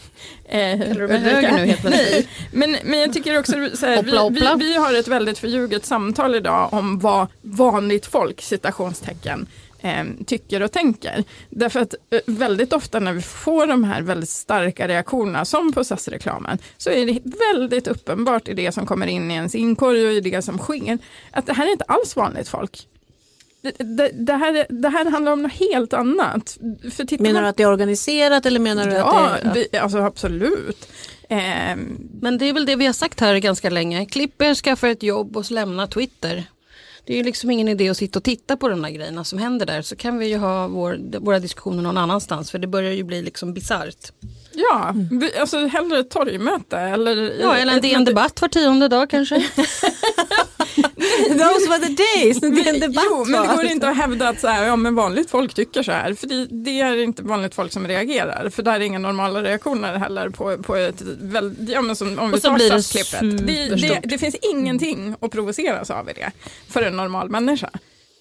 Eh, 0.45 0.79
Kallar 0.79 0.95
du 1.01 1.07
mig 1.07 1.19
höger 1.19 1.51
nu 1.51 1.65
helt 1.65 1.81
plötsligt? 1.81 2.29
Men, 2.51 2.77
men 2.83 2.99
jag 2.99 3.13
tycker 3.13 3.39
också 3.39 3.53
så 3.73 3.85
här, 3.85 3.95
Hoppla, 3.95 4.21
hoppla. 4.21 4.55
Vi, 4.55 4.65
vi, 4.65 4.71
vi 4.71 4.77
har 4.77 4.93
ett 4.93 5.07
väldigt 5.07 5.39
förljuget 5.39 5.85
samtal 5.85 6.35
idag 6.35 6.73
om 6.73 6.99
vad 6.99 7.27
vanligt 7.41 8.05
folk, 8.05 8.41
citationstecken, 8.41 9.47
eh, 9.81 10.03
tycker 10.25 10.61
och 10.63 10.71
tänker. 10.71 11.23
Därför 11.49 11.79
att 11.79 11.93
eh, 12.09 12.19
väldigt 12.25 12.73
ofta 12.73 12.99
när 12.99 13.13
vi 13.13 13.21
får 13.21 13.67
de 13.67 13.83
här 13.83 14.01
väldigt 14.01 14.29
starka 14.29 14.87
reaktionerna, 14.87 15.45
som 15.45 15.73
på 15.73 15.83
SAS-reklamen, 15.83 16.57
så 16.77 16.89
är 16.89 17.05
det 17.05 17.19
väldigt 17.53 17.87
uppenbart 17.87 18.47
i 18.47 18.53
det 18.53 18.71
som 18.71 18.85
kommer 18.85 19.07
in 19.07 19.31
i 19.31 19.33
ens 19.33 19.55
inkorg 19.55 20.05
och 20.07 20.13
i 20.13 20.21
det 20.21 20.41
som 20.41 20.57
sker, 20.57 20.97
att 21.31 21.45
det 21.45 21.53
här 21.53 21.67
är 21.67 21.71
inte 21.71 21.85
alls 21.87 22.15
vanligt 22.15 22.47
folk. 22.47 22.87
Det, 24.13 24.33
här, 24.33 24.65
det 24.81 24.89
här 24.89 25.11
handlar 25.11 25.31
om 25.31 25.41
något 25.43 25.51
helt 25.51 25.93
annat. 25.93 26.57
För 26.91 27.21
Menar 27.21 27.33
man- 27.33 27.43
du 27.43 27.49
att 27.49 27.57
det 27.57 27.63
är 27.63 27.67
organiserat 27.71 28.45
eller 28.45 28.59
menar 28.59 28.85
du 28.87 28.93
Ja, 28.93 29.29
att 29.29 29.53
det 29.53 29.59
är... 29.61 29.67
vi, 29.71 29.77
alltså 29.77 29.97
absolut. 29.97 30.87
Ehm, 31.29 32.09
Men 32.21 32.37
det 32.37 32.45
är 32.45 32.53
väl 32.53 32.65
det 32.65 32.75
vi 32.75 32.85
har 32.85 32.93
sagt 32.93 33.19
här 33.19 33.37
ganska 33.37 33.69
länge. 33.69 34.05
Klipp 34.05 34.41
er, 34.41 34.55
skaffa 34.55 34.89
ett 34.89 35.03
jobb 35.03 35.37
och 35.37 35.51
lämna 35.51 35.87
Twitter. 35.87 36.43
Det 37.05 37.13
är 37.13 37.17
ju 37.17 37.23
liksom 37.23 37.51
ingen 37.51 37.67
idé 37.67 37.89
att 37.89 37.97
sitta 37.97 38.19
och 38.19 38.23
titta 38.23 38.57
på 38.57 38.69
de 38.69 38.81
där 38.81 38.89
grejerna 38.89 39.23
som 39.23 39.39
händer 39.39 39.65
där. 39.65 39.81
Så 39.81 39.95
kan 39.95 40.17
vi 40.17 40.27
ju 40.27 40.37
ha 40.37 40.67
vår, 40.67 41.19
våra 41.19 41.39
diskussioner 41.39 41.81
någon 41.83 41.97
annanstans. 41.97 42.51
För 42.51 42.59
det 42.59 42.67
börjar 42.67 42.91
ju 42.91 43.03
bli 43.03 43.21
liksom 43.21 43.53
bisarrt. 43.53 44.11
Ja, 44.53 44.93
vi, 45.11 45.37
alltså 45.37 45.67
hellre 45.67 45.99
ett 45.99 46.09
torgmöte 46.09 46.77
eller... 46.77 47.41
Ja, 47.41 47.55
eller 47.55 47.73
en 47.73 47.81
DN 47.81 48.05
Debatt 48.05 48.41
var 48.41 48.47
tionde 48.47 48.87
dag 48.87 49.09
kanske. 49.09 49.35
Those 51.29 51.69
were 51.69 51.79
the 51.79 51.95
days 52.15 52.41
när 52.41 52.67
en 52.67 52.79
debatt 52.79 53.05
Jo, 53.09 53.25
men 53.25 53.41
det 53.41 53.55
går 53.55 53.65
inte 53.65 53.89
att 53.89 53.97
hävda 53.97 54.29
att 54.29 54.39
så 54.39 54.47
här, 54.47 54.65
ja, 54.65 54.75
men 54.75 54.95
vanligt 54.95 55.29
folk 55.29 55.53
tycker 55.53 55.83
så 55.83 55.91
här. 55.91 56.13
För 56.13 56.27
det, 56.27 56.45
det 56.45 56.81
är 56.81 57.03
inte 57.03 57.23
vanligt 57.23 57.55
folk 57.55 57.71
som 57.71 57.87
reagerar. 57.87 58.49
För 58.49 58.63
där 58.63 58.73
är 58.73 58.79
inga 58.79 58.99
normala 58.99 59.43
reaktioner 59.43 59.97
heller 59.97 60.29
på, 60.29 60.57
på 60.57 60.75
ett 60.75 61.01
väldigt, 61.21 61.69
ja 61.69 61.81
men 61.81 61.95
som, 61.95 62.19
om 62.19 62.31
vi 62.31 62.37
Och 62.37 62.41
så 62.41 62.47
tar 62.47 62.55
blir 62.55 62.69
det 62.69 62.83
SAS-klippet. 62.83 63.47
Det, 63.47 63.75
det, 63.75 63.99
det 64.03 64.17
finns 64.17 64.35
ingenting 64.35 65.15
att 65.21 65.31
provoceras 65.31 65.89
av 65.89 66.09
i 66.09 66.13
det 66.13 66.31
för 66.69 66.81
en 66.81 66.97
normal 66.97 67.29
människa. 67.29 67.69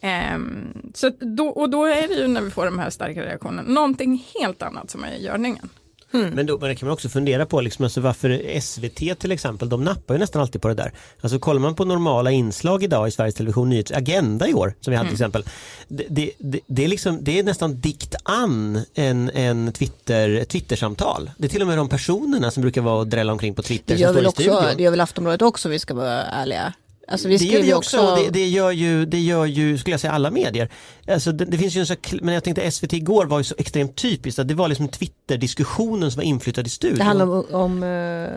Ehm, 0.03 0.91
så 0.95 1.11
då, 1.11 1.49
och 1.49 1.71
då 1.71 1.85
är 1.85 2.09
det 2.09 2.15
ju 2.15 2.27
när 2.27 2.41
vi 2.41 2.51
får 2.51 2.65
de 2.65 2.79
här 2.79 2.91
starka 2.91 3.23
reaktionerna, 3.23 3.63
någonting 3.69 4.27
helt 4.41 4.63
annat 4.63 4.91
som 4.91 5.05
är 5.05 5.13
i 5.13 5.25
görningen. 5.25 5.69
Men 6.11 6.47
då 6.47 6.59
men 6.59 6.69
det 6.69 6.75
kan 6.75 6.87
man 6.87 6.93
också 6.93 7.09
fundera 7.09 7.47
på 7.47 7.61
liksom, 7.61 7.85
alltså 7.85 8.01
varför 8.01 8.61
SVT 8.61 9.19
till 9.21 9.33
exempel, 9.33 9.69
de 9.69 9.85
nappar 9.85 10.15
ju 10.15 10.21
nästan 10.21 10.43
alltid 10.43 10.63
på 10.63 10.69
det 10.69 10.75
där. 10.75 10.93
Alltså 11.21 11.39
kollar 11.39 11.61
man 11.61 11.75
på 11.75 11.85
normala 11.85 12.31
inslag 12.31 12.83
idag 12.83 13.09
i 13.09 13.11
Sveriges 13.11 13.35
Television 13.35 13.69
Nyhets 13.69 13.93
Agenda 13.93 14.49
i 14.49 14.55
år, 14.55 14.75
som 14.81 14.91
vi 14.91 14.97
hade 14.97 15.09
till 15.09 15.15
exempel. 15.15 15.45
Det, 15.89 16.07
det, 16.09 16.31
det, 16.39 16.61
det, 16.67 16.85
är 16.85 16.89
liksom, 16.89 17.19
det 17.25 17.39
är 17.39 17.43
nästan 17.43 17.81
dikt 17.81 18.15
an 18.23 18.85
en, 18.95 19.31
en 19.31 19.73
Twitter, 19.73 20.45
Twittersamtal. 20.45 21.31
Det 21.39 21.47
är 21.47 21.49
till 21.49 21.63
och 21.63 21.69
med 21.69 21.79
de 21.79 21.89
personerna 21.89 22.51
som 22.51 22.61
brukar 22.61 22.81
vara 22.81 22.97
och 22.97 23.07
drälla 23.07 23.33
omkring 23.33 23.55
på 23.55 23.63
Twitter 23.63 23.95
Det 23.95 23.99
som 23.99 24.07
gör, 24.07 24.15
väl 24.15 24.27
också, 24.27 24.75
det 24.77 24.83
gör 24.83 24.91
väl 24.91 25.01
Aftonbladet 25.01 25.43
också 25.43 25.69
vi 25.69 25.79
ska 25.79 25.95
vara 25.95 26.23
ärliga. 26.23 26.73
Alltså 27.11 27.29
vi 27.29 27.37
det 27.37 27.45
gör 27.45 27.61
vi 27.61 27.67
ju 27.67 27.75
också, 27.75 27.99
också... 27.99 28.23
det, 28.25 28.31
det, 28.31 28.49
gör 28.49 28.71
ju, 28.71 29.07
det 29.07 29.21
gör 29.21 29.47
ju, 29.47 29.79
skulle 29.79 29.93
jag 29.93 30.01
säga, 30.01 30.13
alla 30.13 30.31
medier. 30.31 30.69
Alltså 31.09 31.33
det, 31.33 31.45
det 31.45 31.59
finns 31.59 31.77
ju 31.77 31.81
en 31.81 31.87
så, 31.87 31.95
men 32.23 32.35
jag 32.35 32.45
tänkte 32.45 32.71
SVT 32.71 32.93
igår 32.93 33.27
var 33.27 33.39
ju 33.39 33.45
så 33.45 33.55
extremt 33.59 33.97
typiskt 33.97 34.39
att 34.39 34.49
det 34.49 34.55
var 34.55 34.69
liksom 34.69 34.89
Twitter-diskussionen 34.89 36.11
som 36.11 36.21
var 36.21 36.25
inflyttad 36.25 36.67
i 36.67 36.71
studion. 36.71 36.99
det 36.99 37.05
handlar 37.05 37.27
om, 37.27 37.33
om, 37.33 37.83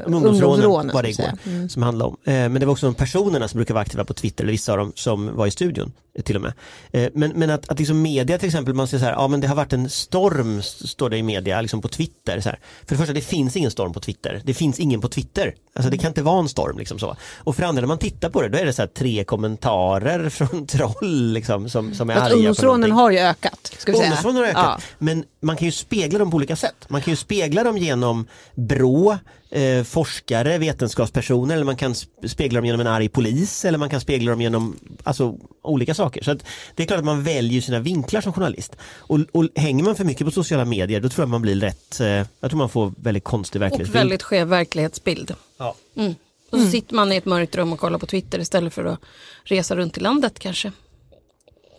Om 0.06 0.14
om 0.14 0.14
ungdomsrånen 0.14 0.94
var 0.94 1.04
det 1.04 1.10
igår. 1.10 1.32
Mm. 1.46 1.70
som 1.70 1.84
handlade 1.84 2.10
om. 2.10 2.18
Eh, 2.24 2.34
men 2.34 2.54
det 2.54 2.66
var 2.66 2.72
också 2.72 2.86
de 2.86 2.96
personerna 2.96 3.48
som 3.48 3.58
brukar 3.58 3.74
vara 3.74 3.82
aktiva 3.82 4.06
på 4.06 4.14
Twitter, 4.14 4.44
eller 4.44 4.52
vissa 4.52 4.72
av 4.72 4.78
dem 4.78 4.92
som 4.96 5.36
var 5.36 5.48
i 5.48 5.52
studion 5.52 5.92
eh, 6.16 6.24
till 6.24 6.36
och 6.36 6.42
med. 6.42 6.54
Eh, 6.92 7.10
men, 7.14 7.32
men 7.36 7.50
att, 7.50 7.70
att 7.70 7.80
liksom 7.80 8.02
media 8.02 8.38
till 8.38 8.48
exempel, 8.48 8.74
man 8.74 8.88
säger 8.88 9.00
så 9.00 9.06
här, 9.06 9.14
ja 9.14 9.28
men 9.28 9.42
det 9.42 9.48
har 9.48 9.56
varit 9.56 9.74
en 9.74 9.90
storm, 9.90 10.62
står 10.62 11.10
det 11.10 11.18
i 11.18 11.24
media, 11.24 11.62
liksom 11.62 11.82
på 11.82 11.88
Twitter. 11.88 12.40
Så 12.40 12.50
här. 12.50 12.60
För 12.86 12.96
det 12.96 13.00
första, 13.00 13.14
det 13.14 13.22
finns 13.22 13.58
ingen 13.58 13.72
storm 13.72 13.94
på 13.94 14.00
Twitter. 14.00 14.42
Det 14.44 14.54
finns 14.54 14.80
ingen 14.80 15.02
på 15.02 15.10
Twitter. 15.10 15.56
Alltså 15.76 15.92
det 15.92 15.98
kan 15.98 16.08
inte 16.08 16.22
vara 16.22 16.40
en 16.40 16.50
storm 16.50 16.78
liksom 16.78 17.00
så. 17.00 17.16
Och 17.38 17.56
för 17.56 17.64
andra, 17.64 17.82
när 17.82 17.88
man 17.88 17.98
tittar 17.98 18.30
på 18.30 18.42
det, 18.42 18.50
då 18.50 18.58
är 18.64 18.68
det 18.68 18.74
så 18.74 18.82
här 18.82 18.88
tre 18.88 19.24
kommentarer 19.24 20.30
från 20.30 20.68
troll 20.68 21.32
liksom 21.34 21.70
som, 21.70 21.94
som 21.94 22.10
är 22.10 22.14
Att 22.16 22.22
arga 22.22 22.30
på 22.32 22.38
ungdomsrånen 22.38 22.80
någonting. 22.90 22.96
har 22.96 23.12
ju 23.12 23.18
ökat. 23.20 23.74
Ska 23.78 23.92
vi 23.92 23.98
säga. 23.98 24.08
Ungdomsrånen 24.10 24.38
har 24.38 24.44
ökat. 24.50 24.64
Ja. 24.66 24.96
Men 24.98 25.24
man 25.42 25.58
kan 25.58 25.66
ju 25.66 25.72
spegla 25.72 26.20
dem 26.20 26.32
på 26.32 26.36
olika 26.38 26.56
sätt. 26.56 26.76
Man 26.88 27.02
kan 27.02 27.12
ju 27.12 27.18
spegla 27.18 27.64
dem 27.64 27.78
genom 27.78 28.26
Brå, 28.56 29.18
eh, 29.52 29.84
forskare, 29.84 30.58
vetenskapspersoner 30.58 31.56
eller 31.56 31.66
man 31.66 31.76
kan 31.76 31.94
sp- 31.94 32.28
spegla 32.28 32.58
dem 32.58 32.66
genom 32.66 32.82
en 32.82 32.88
arg 32.88 33.10
polis 33.10 33.66
eller 33.66 33.78
man 33.78 33.90
kan 33.90 34.02
spegla 34.02 34.32
dem 34.32 34.42
genom 34.42 34.80
alltså, 35.04 35.36
olika 35.64 35.94
saker. 35.94 36.24
Så 36.24 36.32
att 36.32 36.46
det 36.76 36.84
är 36.84 36.88
klart 36.88 37.00
att 37.00 37.06
man 37.06 37.24
väljer 37.24 37.62
sina 37.62 37.80
vinklar 37.80 38.22
som 38.22 38.34
journalist. 38.34 38.76
Och, 38.98 39.20
och 39.32 39.48
hänger 39.56 39.84
man 39.84 39.96
för 39.96 40.04
mycket 40.04 40.26
på 40.28 40.32
sociala 40.32 40.66
medier 40.66 41.00
då 41.02 41.10
tror 41.10 41.22
jag 41.24 41.30
man 41.30 41.42
blir 41.42 41.56
rätt, 41.56 42.00
eh, 42.00 42.08
jag 42.08 42.26
tror 42.50 42.56
man 42.58 42.70
får 42.70 42.94
väldigt 42.98 43.24
konstig 43.24 43.62
Och 43.62 43.64
verklighetsbild. 43.64 44.00
väldigt 44.02 44.24
skev 44.24 44.48
verklighetsbild. 44.48 45.36
Ja. 45.58 45.76
Mm. 45.98 46.16
Och 46.54 46.60
så 46.60 46.68
sitter 46.72 46.96
man 46.96 47.12
i 47.12 47.16
ett 47.16 47.26
mörkt 47.26 47.56
rum 47.56 47.74
och 47.74 47.80
kollar 47.80 48.00
på 48.00 48.06
Twitter 48.06 48.40
istället 48.40 48.74
för 48.74 48.86
att 48.86 49.00
resa 49.44 49.76
runt 49.76 49.98
i 49.98 50.00
landet 50.02 50.40
kanske. 50.40 50.72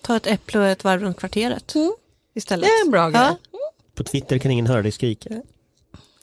Ta 0.03 0.17
ett 0.17 0.27
äpple 0.27 0.61
och 0.61 0.67
ett 0.67 0.85
varv 0.85 1.01
runt 1.03 1.17
kvarteret. 1.17 1.75
Mm. 1.75 1.93
Istället. 2.35 2.69
Det 2.69 2.71
är 2.73 2.85
en 2.85 2.91
bra 2.91 3.11
grej. 3.11 3.21
Ja. 3.23 3.59
På 3.95 4.05
Twitter 4.05 4.39
kan 4.39 4.51
ingen 4.51 4.67
höra 4.67 4.83
dig 4.83 4.93
skrika. 4.93 5.31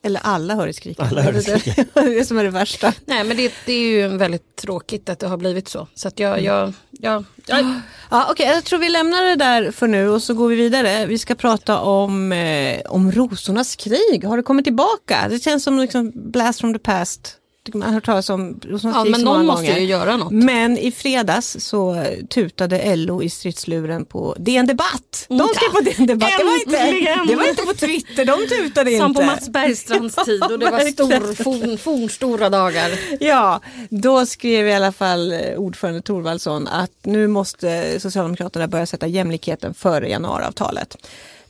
Eller 0.03 0.19
alla 0.23 0.55
hör 0.55 0.67
det 0.67 0.73
skrika. 0.73 1.03
Alla 1.03 1.21
hör 1.21 1.31
det 1.33 1.45
Det 1.45 1.51
är 1.51 1.59
skrika. 1.59 1.85
det, 1.93 2.01
det 2.17 2.25
som 2.25 2.37
är 2.37 2.43
det 2.43 2.49
värsta. 2.49 2.93
Nej 3.05 3.23
men 3.23 3.37
det, 3.37 3.53
det 3.65 3.73
är 3.73 3.87
ju 3.87 4.17
väldigt 4.17 4.55
tråkigt 4.55 5.09
att 5.09 5.19
det 5.19 5.27
har 5.27 5.37
blivit 5.37 5.67
så. 5.67 5.87
Så 5.95 6.07
att 6.07 6.19
jag, 6.19 6.41
jag, 6.41 6.73
jag, 6.91 7.23
jag 7.45 7.81
Ja, 8.09 8.27
Okej, 8.31 8.47
jag 8.47 8.63
tror 8.63 8.79
vi 8.79 8.89
lämnar 8.89 9.23
det 9.23 9.35
där 9.35 9.71
för 9.71 9.87
nu 9.87 10.09
och 10.09 10.23
så 10.23 10.33
går 10.33 10.47
vi 10.47 10.55
vidare. 10.55 11.05
Vi 11.05 11.17
ska 11.17 11.35
prata 11.35 11.79
om, 11.79 12.31
eh, 12.31 12.81
om 12.85 13.11
rosornas 13.11 13.75
krig. 13.75 14.23
Har 14.23 14.37
det 14.37 14.43
kommit 14.43 14.65
tillbaka? 14.65 15.27
Det 15.29 15.39
känns 15.39 15.63
som 15.63 15.79
liksom 15.79 16.11
blast 16.15 16.59
from 16.61 16.73
the 16.73 16.79
past. 16.79 17.37
Man 17.73 17.81
har 17.81 17.91
hört 17.93 18.05
talas 18.05 18.29
om 18.29 18.59
rosornas 18.63 18.97
ja, 18.97 19.11
men 19.11 19.21
någon 19.21 19.45
måste 19.45 19.65
gånger. 19.65 19.79
ju 19.79 19.85
göra 19.85 20.17
något. 20.17 20.31
Men 20.31 20.77
i 20.77 20.91
fredags 20.91 21.57
så 21.59 22.03
tutade 22.29 22.95
LO 22.95 23.23
i 23.23 23.29
stridsluren 23.29 24.05
på 24.05 24.35
DN 24.39 24.67
Debatt. 24.67 25.25
De 25.29 25.47
ska 25.47 25.69
på 25.71 25.79
DN 25.83 26.05
Debatt. 26.07 26.29
Det 26.37 26.43
var, 26.43 26.53
inte, 26.53 27.23
det 27.27 27.35
var 27.35 27.49
inte 27.49 27.61
på 27.61 27.73
Twitter, 27.73 28.25
de 28.25 28.47
tutade 28.47 28.97
Som 28.97 29.07
inte. 29.07 29.19
på 29.21 29.25
Mats 29.25 29.49
Bergstrands 29.49 30.15
tid 30.25 30.43
och 30.43 30.59
det 30.59 30.71
var 30.71 30.79
stor, 30.79 31.43
forn, 31.43 31.77
fornstora 31.77 32.49
dagar. 32.49 32.91
Ja, 33.19 33.61
då 33.89 34.25
skrev 34.25 34.67
i 34.67 34.73
alla 34.73 34.91
fall 34.91 35.31
eh, 35.31 35.39
ordförande 35.57 36.01
Thorvaldsson 36.01 36.67
att 36.67 36.91
nu 37.03 37.27
måste 37.27 37.99
Socialdemokraterna 37.99 38.67
börja 38.67 38.85
sätta 38.85 39.07
jämlikheten 39.07 39.73
före 39.73 40.09
januariavtalet. 40.09 40.97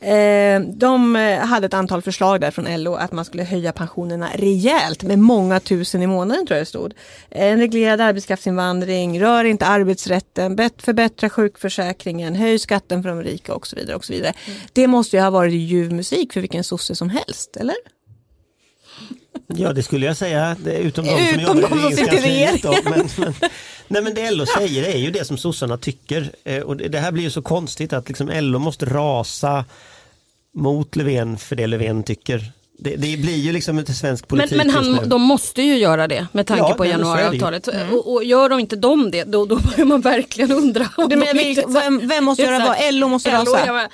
Eh, 0.02 0.60
De 0.60 1.16
eh, 1.16 1.38
hade 1.38 1.66
ett 1.66 1.74
antal 1.74 2.02
förslag 2.02 2.40
där 2.40 2.50
från 2.50 2.82
LO 2.82 2.94
att 2.94 3.12
man 3.12 3.24
skulle 3.24 3.42
höja 3.44 3.72
pensionerna 3.72 4.28
rejält 4.34 5.02
med 5.02 5.18
många 5.18 5.60
tusen 5.60 6.02
i 6.02 6.06
månaden 6.06 6.46
tror 6.46 6.56
jag 6.56 6.62
det 6.62 6.68
stod. 6.68 6.92
En 7.30 7.58
reglerad 7.58 8.00
arbetskraftsinvandring, 8.00 9.20
rör 9.20 9.44
inte 9.44 9.66
arbetsrätten, 9.66 10.56
bet- 10.56 10.82
förbättra 10.82 11.30
sjukförsäkringen, 11.30 12.34
höj 12.34 12.58
skatten 12.58 13.02
för 13.02 13.08
de 13.10 13.22
rika 13.22 13.54
och 13.54 13.66
så 13.66 13.76
vidare. 13.76 13.96
Och 13.96 14.04
så 14.04 14.12
vidare. 14.12 14.32
Det 14.72 14.86
måste 14.86 15.16
ju 15.16 15.22
ha 15.22 15.30
varit 15.30 15.52
ljuv 15.54 15.92
musik 15.92 16.32
för 16.32 16.40
vilken 16.40 16.64
sosse 16.64 16.94
som 16.94 17.08
helst, 17.10 17.56
eller? 17.56 17.76
Ja 19.46 19.72
det 19.72 19.82
skulle 19.82 20.06
jag 20.06 20.16
säga, 20.16 20.56
det, 20.64 20.76
utom 20.78 21.04
de 21.04 21.10
som 21.10 21.40
Utom 21.40 21.40
jobbar 21.56 21.68
de 21.68 21.80
som 21.82 21.90
sitter 21.90 22.14
i 22.14 22.20
regeringskansliet 22.20 22.84
då. 22.84 22.90
Men, 22.90 23.08
men, 23.16 23.34
nej 23.88 24.02
men 24.02 24.14
det 24.14 24.30
LO 24.30 24.46
säger 24.46 24.84
är 24.84 24.98
ju 24.98 25.10
det 25.10 25.24
som 25.24 25.36
sossarna 25.38 25.76
tycker. 25.78 26.30
Eh, 26.44 26.60
och 26.62 26.76
det, 26.76 26.88
det 26.88 26.98
här 26.98 27.12
blir 27.12 27.22
ju 27.24 27.30
så 27.30 27.42
konstigt 27.42 27.92
att 27.92 28.08
liksom 28.08 28.30
LO 28.34 28.58
måste 28.58 28.86
rasa 28.86 29.64
mot 30.54 30.96
Löfven 30.96 31.38
för 31.38 31.56
det 31.56 31.66
Löfven 31.66 32.02
tycker. 32.02 32.52
Det, 32.78 32.96
det 32.96 33.16
blir 33.16 33.36
ju 33.36 33.52
liksom 33.52 33.78
inte 33.78 33.92
svensk 33.92 34.24
Men, 34.24 34.28
politik 34.28 34.56
men 34.56 34.66
just 34.66 35.00
han, 35.00 35.08
de 35.08 35.22
måste 35.22 35.62
ju 35.62 35.76
göra 35.78 36.08
det 36.08 36.26
med 36.32 36.46
tanke 36.46 36.64
Ja, 36.68 36.74
på 36.74 36.82
men 36.82 36.90
januariavtalet. 36.90 37.68
Och, 37.92 38.12
och 38.12 38.24
gör 38.24 38.48
de 38.48 38.60
inte 38.60 38.76
de 38.76 39.10
det, 39.10 39.24
då, 39.24 39.46
då 39.46 39.56
börjar 39.56 39.84
man 39.84 40.00
verkligen 40.00 40.52
undra. 40.52 40.88
om 40.96 41.08
Du 41.08 41.16
menar, 41.16 41.46
inte- 41.46 41.64
vem, 41.68 42.08
vem 42.08 42.24
måste 42.24 42.42
göra 42.42 42.58
vad? 42.58 42.94
LO 42.94 43.08
måste 43.08 43.30
LO, 43.30 43.36
rasa? 43.38 43.88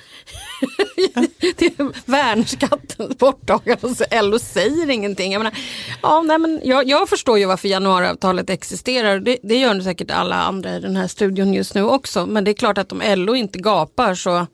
värnskattens 2.04 3.18
borttagande 3.18 3.86
och 3.86 3.96
så 3.96 4.04
LO 4.22 4.38
säger 4.38 4.90
ingenting. 4.90 5.32
Jag, 5.32 5.40
menar, 5.40 5.54
ja, 6.02 6.22
nej, 6.22 6.38
men 6.38 6.60
jag, 6.64 6.88
jag 6.88 7.08
förstår 7.08 7.38
ju 7.38 7.44
varför 7.46 7.68
januariavtalet 7.68 8.50
existerar. 8.50 9.20
Det, 9.20 9.36
det 9.42 9.54
gör 9.58 9.80
säkert 9.80 10.10
alla 10.10 10.36
andra 10.36 10.76
i 10.76 10.80
den 10.80 10.96
här 10.96 11.08
studion 11.08 11.54
just 11.54 11.74
nu 11.74 11.82
också. 11.82 12.26
Men 12.26 12.44
det 12.44 12.50
är 12.50 12.54
klart 12.54 12.78
att 12.78 12.92
om 12.92 13.02
LO 13.06 13.34
inte 13.34 13.58
gapar 13.58 14.14
så 14.14 14.46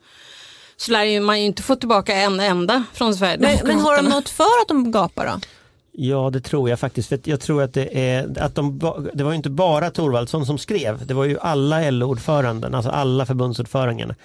så 0.77 0.91
lär 0.91 1.19
man 1.21 1.39
ju 1.39 1.45
inte 1.45 1.63
få 1.63 1.75
tillbaka 1.75 2.15
en 2.15 2.39
enda 2.39 2.83
från 2.93 3.15
Sverige. 3.15 3.37
Men, 3.39 3.57
men 3.67 3.79
har 3.79 3.97
de 3.97 4.09
något 4.09 4.29
för 4.29 4.61
att 4.61 4.67
de 4.67 4.91
gapar 4.91 5.25
då? 5.25 5.39
Ja 5.97 6.29
det 6.29 6.41
tror 6.41 6.69
jag 6.69 6.79
faktiskt. 6.79 7.09
För 7.09 7.19
jag 7.23 7.39
tror 7.39 7.63
att 7.63 7.73
det 7.73 8.09
är 8.09 8.39
att 8.39 8.55
de, 8.55 8.79
det 9.13 9.23
var 9.23 9.31
ju 9.31 9.37
inte 9.37 9.49
bara 9.49 9.91
Torvaldsson 9.91 10.45
som 10.45 10.57
skrev. 10.57 11.05
Det 11.05 11.13
var 11.13 11.25
ju 11.25 11.39
alla 11.39 11.91
LO-ordföranden, 11.91 12.75
alltså 12.75 12.91
alla 12.91 13.25
förbundsordförandena. 13.25 14.15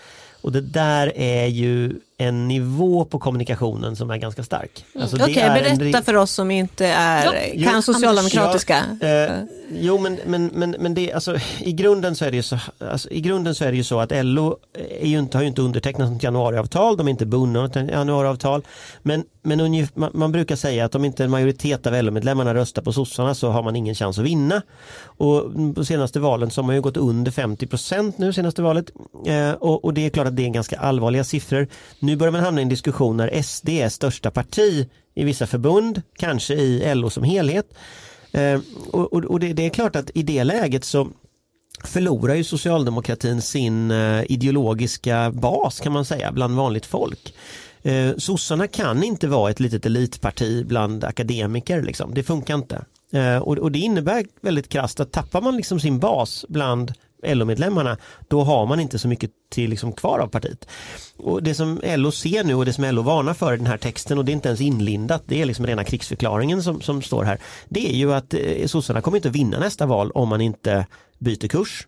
Och 0.40 0.52
det 0.52 0.60
där 0.60 1.12
är 1.16 1.46
ju 1.46 2.00
en 2.20 2.48
nivå 2.48 3.04
på 3.04 3.18
kommunikationen 3.18 3.96
som 3.96 4.10
är 4.10 4.16
ganska 4.16 4.42
stark. 4.42 4.84
Alltså 5.00 5.16
Okej, 5.16 5.30
okay, 5.30 5.62
berätta 5.62 5.98
en... 5.98 6.04
för 6.04 6.16
oss 6.16 6.30
som 6.30 6.50
inte 6.50 6.86
är, 6.86 7.24
ja, 7.24 7.32
kan 7.64 7.74
jo, 7.74 7.82
socialdemokratiska. 7.82 8.84
Ja, 9.00 9.06
eh, 9.06 9.30
jo 9.72 9.98
men, 9.98 10.18
men, 10.26 10.46
men, 10.46 10.76
men 10.78 10.94
det, 10.94 11.12
alltså, 11.12 11.36
i, 11.58 11.72
grunden 11.72 12.16
så 12.16 12.24
är 12.24 12.30
det 12.30 12.36
ju 12.36 12.42
så, 12.42 12.58
alltså, 12.78 13.10
i 13.10 13.20
grunden 13.20 13.54
så 13.54 13.64
är 13.64 13.70
det 13.70 13.76
ju 13.76 13.84
så 13.84 14.00
att 14.00 14.12
LO 14.24 14.56
är 15.00 15.06
ju 15.06 15.18
inte, 15.18 15.38
har 15.38 15.42
ju 15.42 15.48
inte 15.48 15.62
undertecknat 15.62 16.12
något 16.12 16.22
januariavtal, 16.22 16.96
de 16.96 17.06
är 17.06 17.10
inte 17.10 17.26
bundna 17.26 17.60
av 17.60 17.66
ett 17.66 17.90
januariavtal. 17.90 18.62
Men, 19.02 19.24
men 19.42 19.60
ungefär, 19.60 20.00
man, 20.00 20.10
man, 20.14 20.32
brukar 20.32 20.56
säga 20.56 20.84
att 20.84 20.94
om 20.94 21.04
inte 21.04 21.24
en 21.24 21.30
majoritet 21.30 21.86
av 21.86 22.02
LO-medlemmarna 22.02 22.54
röstar 22.54 22.82
på 22.82 22.92
sossarna 22.92 23.34
så 23.34 23.50
har 23.50 23.62
man 23.62 23.76
ingen 23.76 23.94
chans 23.94 24.18
att 24.18 24.24
vinna. 24.24 24.62
Och 25.02 25.44
på 25.74 25.84
senaste 25.84 26.20
valen 26.20 26.50
så 26.50 26.60
har 26.60 26.66
man 26.66 26.74
ju 26.74 26.80
gått 26.80 26.96
under 26.96 27.30
50 27.30 27.66
procent 27.66 28.18
nu 28.18 28.32
senaste 28.32 28.62
valet. 28.62 28.90
Eh, 29.26 29.52
och, 29.52 29.84
och 29.84 29.94
det 29.94 30.06
är 30.06 30.10
klart 30.10 30.26
att 30.26 30.36
det 30.36 30.46
är 30.46 30.50
ganska 30.50 30.78
allvarliga 30.78 31.24
siffror. 31.24 31.68
Nu 31.98 32.09
nu 32.10 32.16
börjar 32.16 32.32
man 32.32 32.40
hamna 32.40 32.60
i 32.60 32.62
en 32.62 32.68
diskussion 32.68 33.16
när 33.16 33.42
SD 33.42 33.68
är 33.68 33.88
största 33.88 34.30
parti 34.30 34.88
i 35.14 35.24
vissa 35.24 35.46
förbund, 35.46 36.02
kanske 36.16 36.54
i 36.54 36.94
LO 36.94 37.10
som 37.10 37.24
helhet. 37.24 37.74
Eh, 38.32 38.60
och, 38.90 39.12
och, 39.12 39.24
och 39.24 39.40
det, 39.40 39.52
det, 39.52 39.66
är 39.66 39.70
klart 39.70 39.96
att 39.96 40.10
i 40.14 40.22
det 40.22 40.44
läget 40.44 40.84
så 40.84 41.08
förlorar 41.84 42.34
ju 42.34 42.44
socialdemokratin 42.44 43.42
sin 43.42 43.90
eh, 43.90 44.22
ideologiska 44.28 45.30
bas 45.30 45.80
kan 45.80 45.92
man 45.92 46.04
säga 46.04 46.32
bland 46.32 46.56
vanligt 46.56 46.86
folk. 46.86 47.34
Eh, 47.82 48.16
sossarna 48.16 48.66
kan 48.66 49.02
inte 49.02 49.28
vara 49.28 49.50
ett 49.50 49.60
litet 49.60 49.86
elitparti 49.86 50.66
bland 50.66 51.04
akademiker, 51.04 51.82
liksom. 51.82 52.14
det 52.14 52.22
funkar 52.22 52.54
inte. 52.54 52.84
Eh, 53.12 53.36
och, 53.36 53.58
och, 53.58 53.72
det 53.72 53.78
innebär 53.78 54.24
väldigt 54.40 54.68
krasst 54.68 55.00
att 55.00 55.12
tappar 55.12 55.40
man 55.40 55.56
liksom 55.56 55.80
sin 55.80 55.98
bas 55.98 56.44
bland 56.48 56.92
LO-medlemmarna, 57.22 57.96
då 58.28 58.42
har 58.42 58.66
man 58.66 58.80
inte 58.80 58.98
så 58.98 59.08
mycket 59.08 59.30
till 59.50 59.70
liksom 59.70 59.92
kvar 59.92 60.18
av 60.18 60.26
partiet. 60.26 60.68
Och 61.16 61.42
Det 61.42 61.54
som 61.54 61.80
LO 61.84 62.12
ser 62.12 62.44
nu 62.44 62.54
och 62.54 62.64
det 62.64 62.72
som 62.72 62.84
LO 62.84 63.02
varnar 63.02 63.34
för 63.34 63.54
i 63.54 63.56
den 63.56 63.66
här 63.66 63.76
texten 63.76 64.18
och 64.18 64.24
det 64.24 64.32
är 64.32 64.34
inte 64.34 64.48
ens 64.48 64.60
inlindat, 64.60 65.22
det 65.26 65.42
är 65.42 65.44
liksom 65.44 65.66
rena 65.66 65.84
krigsförklaringen 65.84 66.62
som, 66.62 66.80
som 66.80 67.02
står 67.02 67.24
här. 67.24 67.38
Det 67.68 67.90
är 67.90 67.96
ju 67.96 68.14
att 68.14 68.34
eh, 68.34 68.66
sossarna 68.66 69.00
kommer 69.00 69.18
inte 69.18 69.30
vinna 69.30 69.58
nästa 69.58 69.86
val 69.86 70.10
om 70.10 70.28
man 70.28 70.40
inte 70.40 70.86
byter 71.18 71.48
kurs. 71.48 71.86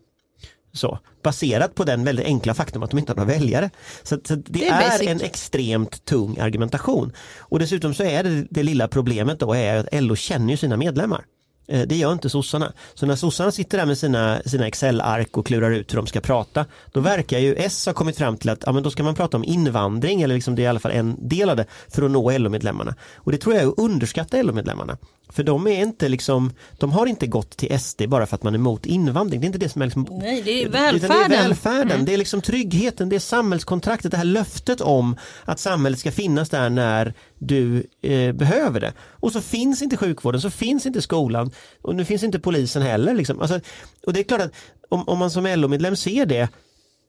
Så, 0.75 0.99
baserat 1.23 1.75
på 1.75 1.85
den 1.85 2.05
väldigt 2.05 2.27
enkla 2.27 2.55
faktum 2.55 2.83
att 2.83 2.91
de 2.91 2.99
inte 2.99 3.13
har 3.13 3.17
några 3.17 3.33
väljare. 3.33 3.71
Så, 4.03 4.19
så 4.25 4.35
det, 4.35 4.43
det, 4.47 4.69
är, 4.69 5.03
är 5.03 5.09
en 5.09 5.21
extremt 5.21 6.05
tung 6.05 6.39
argumentation. 6.39 7.13
Och 7.39 7.59
dessutom 7.59 7.95
så 7.95 8.03
är 8.03 8.23
det 8.23 8.47
det 8.51 8.63
lilla 8.63 8.89
problemet 8.89 9.41
då 9.41 9.55
är 9.55 9.77
att 9.77 10.03
LO 10.03 10.17
känner 10.17 10.51
ju 10.51 10.57
sina 10.57 10.77
medlemmar. 10.77 11.25
Eh, 11.73 11.81
det 11.81 11.97
gör 11.97 12.13
inte 12.13 12.31
sossarna. 12.31 12.73
Så 12.95 13.07
när 13.07 13.17
sossarna 13.17 13.51
sitter 13.51 13.79
där 13.79 13.87
med 13.87 13.99
sina, 13.99 14.43
sina 14.47 14.67
Excel-ark 14.67 15.37
och 15.37 15.47
klurar 15.47 15.71
ut 15.71 15.93
hur 15.93 15.97
de 15.97 16.07
ska 16.07 16.21
prata, 16.21 16.67
då 16.93 17.01
verkar 17.01 17.39
ju 17.39 17.55
S 17.55 17.87
ha 17.87 17.93
kommit 17.93 18.19
fram 18.19 18.37
till 18.37 18.51
att 18.51 18.63
ja, 18.67 18.73
men 18.73 18.83
då 18.83 18.91
ska 18.91 19.03
man 19.03 19.15
prata 19.15 19.37
om 19.37 19.45
invandring, 19.45 20.23
eller 20.23 20.35
liksom 20.35 20.55
det 20.55 20.63
är 20.63 20.65
i 20.65 20.67
alla 20.67 20.81
fall 20.81 20.93
en 20.93 21.29
del 21.29 21.51
av 21.51 21.57
det, 21.57 21.67
för 21.89 22.03
att 22.03 22.11
nå 22.11 22.39
LO-medlemmarna. 22.39 22.95
Och 23.17 23.33
det 23.33 23.39
tror 23.39 23.55
jag 23.55 23.65
är 23.65 23.69
att 23.69 23.79
underskatta 23.79 24.43
LO-medlemmarna. 24.43 24.97
För 25.29 25.43
de 25.43 25.67
är 25.67 25.83
inte 25.83 26.09
liksom, 26.09 26.53
de 26.79 26.93
har 26.93 27.07
inte 27.07 27.27
gått 27.27 27.57
till 27.57 27.81
SD 27.81 28.03
bara 28.09 28.27
för 28.27 28.35
att 28.35 28.43
man 28.43 28.55
är 28.55 28.59
emot 28.59 28.87
invandring. 28.87 29.41
Det 29.41 29.45
är 29.45 29.47
inte 29.47 29.59
det 29.59 29.69
som 29.69 29.83
är 29.83 29.87
liksom, 29.87 30.07
Nej, 30.11 30.43
det 30.43 30.63
är 30.63 30.69
välfärden. 30.69 31.31
Det 31.31 31.37
är, 31.37 31.43
välfärden. 31.43 31.91
Mm. 31.91 32.05
det 32.05 32.15
är 32.15 32.19
liksom 32.19 32.41
tryggheten, 32.41 33.09
det 33.09 33.17
är 33.17 33.21
samhällskontraktet, 33.21 34.11
det 34.11 34.17
här 34.17 34.25
löftet 34.25 34.81
om 34.81 35.17
att 35.45 35.59
samhället 35.59 35.99
ska 35.99 36.13
finnas 36.13 36.51
där 36.51 36.71
när 36.71 37.15
du 37.47 37.87
eh, 38.03 38.33
behöver 38.33 38.81
det. 38.81 38.93
Och 39.01 39.33
så 39.33 39.41
finns 39.41 39.83
inte 39.83 39.97
sjukvården, 39.97 40.41
så 40.41 40.51
finns 40.51 40.87
inte 40.87 41.03
skolan 41.03 41.51
och 41.83 41.95
nu 41.95 42.05
finns 42.05 42.23
inte 42.23 42.39
polisen 42.39 42.83
heller. 42.83 43.15
Liksom. 43.15 43.41
Alltså, 43.41 43.61
och 44.07 44.13
det 44.13 44.21
är 44.21 44.25
klart 44.25 44.41
att 44.41 44.53
om, 44.89 45.09
om 45.09 45.19
man 45.19 45.31
som 45.31 45.47
LO-medlem 45.47 45.97
ser 45.97 46.27
det, 46.27 46.49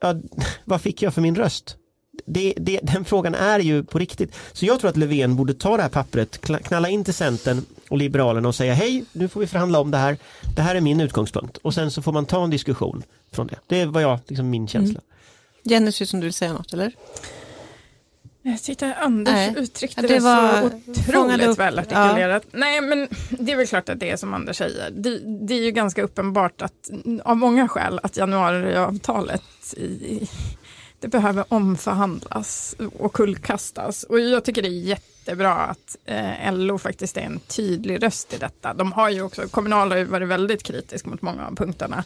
ja, 0.02 0.16
vad 0.66 0.82
fick 0.82 1.02
jag 1.02 1.14
för 1.14 1.22
min 1.22 1.36
röst? 1.36 1.78
det, 2.26 2.54
det, 2.58 2.80
den 2.84 3.06
frågan 3.06 3.36
är 3.36 3.60
ju 3.60 3.84
på 3.84 4.00
riktigt. 4.00 4.36
Så 4.54 4.66
jag 4.66 4.80
tror 4.80 4.90
att 4.90 4.98
Löfven 4.98 5.36
borde 5.36 5.54
ta 5.54 5.78
det 5.78 5.84
här 5.84 5.90
pappret, 5.90 6.42
knalla 6.42 6.90
in 6.90 7.04
till 7.04 7.14
Centern 7.14 7.66
och 7.90 7.98
Liberalerna 7.98 8.48
och 8.48 8.56
säga 8.56 8.74
hej, 8.74 9.06
nu 9.12 9.28
får 9.28 9.40
vi 9.40 9.48
förhandla 9.48 9.80
om 9.80 9.92
det 9.92 9.98
här. 9.98 10.18
Det 10.56 10.62
här 10.62 10.76
är 10.76 10.82
min 10.82 11.02
utgångspunkt 11.02 11.58
och 11.58 11.74
sen 11.74 11.92
så 11.92 12.02
får 12.02 12.12
man 12.12 12.26
ta 12.26 12.44
en 12.44 12.50
diskussion 12.50 13.04
från 13.32 13.48
det. 13.48 13.58
Det 13.68 13.86
var 13.86 14.02
jag, 14.02 14.20
liksom 14.28 14.50
min 14.50 14.68
känsla. 14.68 15.00
Mm. 15.00 15.04
Jenny, 15.64 15.92
ser 15.92 16.06
som 16.06 16.20
du 16.20 16.26
vill 16.26 16.34
säga 16.34 16.54
något 16.54 16.74
eller? 16.74 16.92
Jag 18.46 18.64
tyckte 18.64 18.94
Anders 18.94 19.34
Nej. 19.34 19.56
uttryckte 19.58 20.02
det, 20.02 20.08
det 20.08 20.22
så 20.22 20.70
otroligt 20.88 21.60
väl 21.60 21.80
artikulerat. 21.80 22.44
Ja. 22.52 22.60
Nej 22.60 22.82
men 22.82 23.08
det 23.30 23.52
är 23.52 23.56
väl 23.56 23.68
klart 23.68 23.90
att 23.90 24.00
det 24.00 24.12
är 24.12 24.18
som 24.18 24.34
Anders 24.34 24.58
säger. 24.58 24.90
Det, 24.92 25.20
det, 25.48 25.54
är 25.54 25.62
ju 25.62 25.72
ganska 25.72 26.04
uppenbart 26.04 26.62
att 26.62 26.90
av 27.24 27.38
många 27.38 27.68
skäl 27.68 28.00
att 28.04 28.18
januariavtalet 28.18 29.74
i, 29.78 30.30
det 31.04 31.10
behöver 31.10 31.46
omförhandlas 31.48 32.76
och 33.00 33.14
kullkastas. 33.14 34.04
Och 34.04 34.20
jag 34.20 34.44
tycker 34.44 34.62
det 34.62 34.68
är 34.68 34.72
jättebra 34.72 35.54
att 35.54 35.98
eh, 36.06 36.54
LO 36.54 36.78
faktiskt 36.78 37.18
är 37.18 37.22
en 37.22 37.40
tydlig 37.40 38.04
röst 38.04 38.34
i 38.34 38.38
detta. 38.38 38.74
De 38.74 38.92
har 38.92 39.10
ju 39.10 39.22
också, 39.22 39.48
Kommunal 39.48 39.92
har 39.92 39.98
ju 39.98 40.04
varit 40.06 40.28
väldigt 40.28 40.64
kritisk 40.64 41.06
mot 41.06 41.22
många 41.22 41.48
av 41.48 41.56
punkterna. 41.56 42.04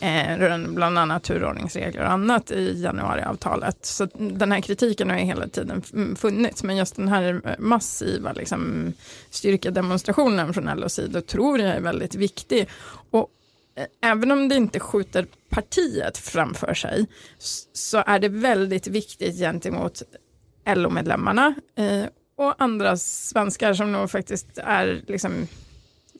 Eh, 0.00 0.58
bland 0.68 0.98
annat 0.98 1.22
turordningsregler 1.22 2.04
och 2.04 2.12
annat 2.12 2.50
i 2.50 2.82
januariavtalet. 2.82 3.86
Så 3.86 4.08
den 4.14 4.52
här 4.52 4.60
kritiken 4.60 5.10
har 5.10 5.18
ju 5.18 5.24
hela 5.24 5.48
tiden 5.48 5.82
mm, 5.92 6.16
funnits. 6.16 6.62
Men 6.62 6.76
just 6.76 6.96
den 6.96 7.08
här 7.08 7.40
eh, 7.44 7.52
massiva 7.58 8.32
liksom, 8.32 8.92
styrkedemonstrationen 9.30 10.54
från 10.54 10.80
LOs 10.80 10.94
sida 10.94 11.20
tror 11.20 11.60
jag 11.60 11.70
är 11.70 11.80
väldigt 11.80 12.14
viktig. 12.14 12.68
Och 13.10 13.30
även 14.02 14.30
om 14.30 14.48
det 14.48 14.54
inte 14.54 14.80
skjuter 14.80 15.26
partiet 15.48 16.18
framför 16.18 16.74
sig 16.74 17.06
så 17.72 18.02
är 18.06 18.18
det 18.18 18.28
väldigt 18.28 18.86
viktigt 18.86 19.38
gentemot 19.38 20.02
LO-medlemmarna 20.66 21.54
eh, 21.76 22.04
och 22.36 22.54
andra 22.58 22.96
svenskar 22.96 23.74
som 23.74 23.92
nog 23.92 24.10
faktiskt 24.10 24.58
är 24.58 25.02
liksom 25.06 25.46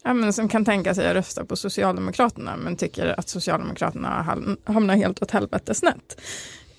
ja, 0.04 0.14
men 0.14 0.32
som 0.32 0.48
kan 0.48 0.64
tänka 0.64 0.94
sig 0.94 1.08
att 1.08 1.16
rösta 1.16 1.44
på 1.44 1.56
Socialdemokraterna 1.56 2.56
men 2.56 2.76
tycker 2.76 3.20
att 3.20 3.28
Socialdemokraterna 3.28 4.36
hamnar 4.64 4.96
helt 4.96 5.22
åt 5.22 5.30
helvete 5.30 5.74
snett. 5.74 6.20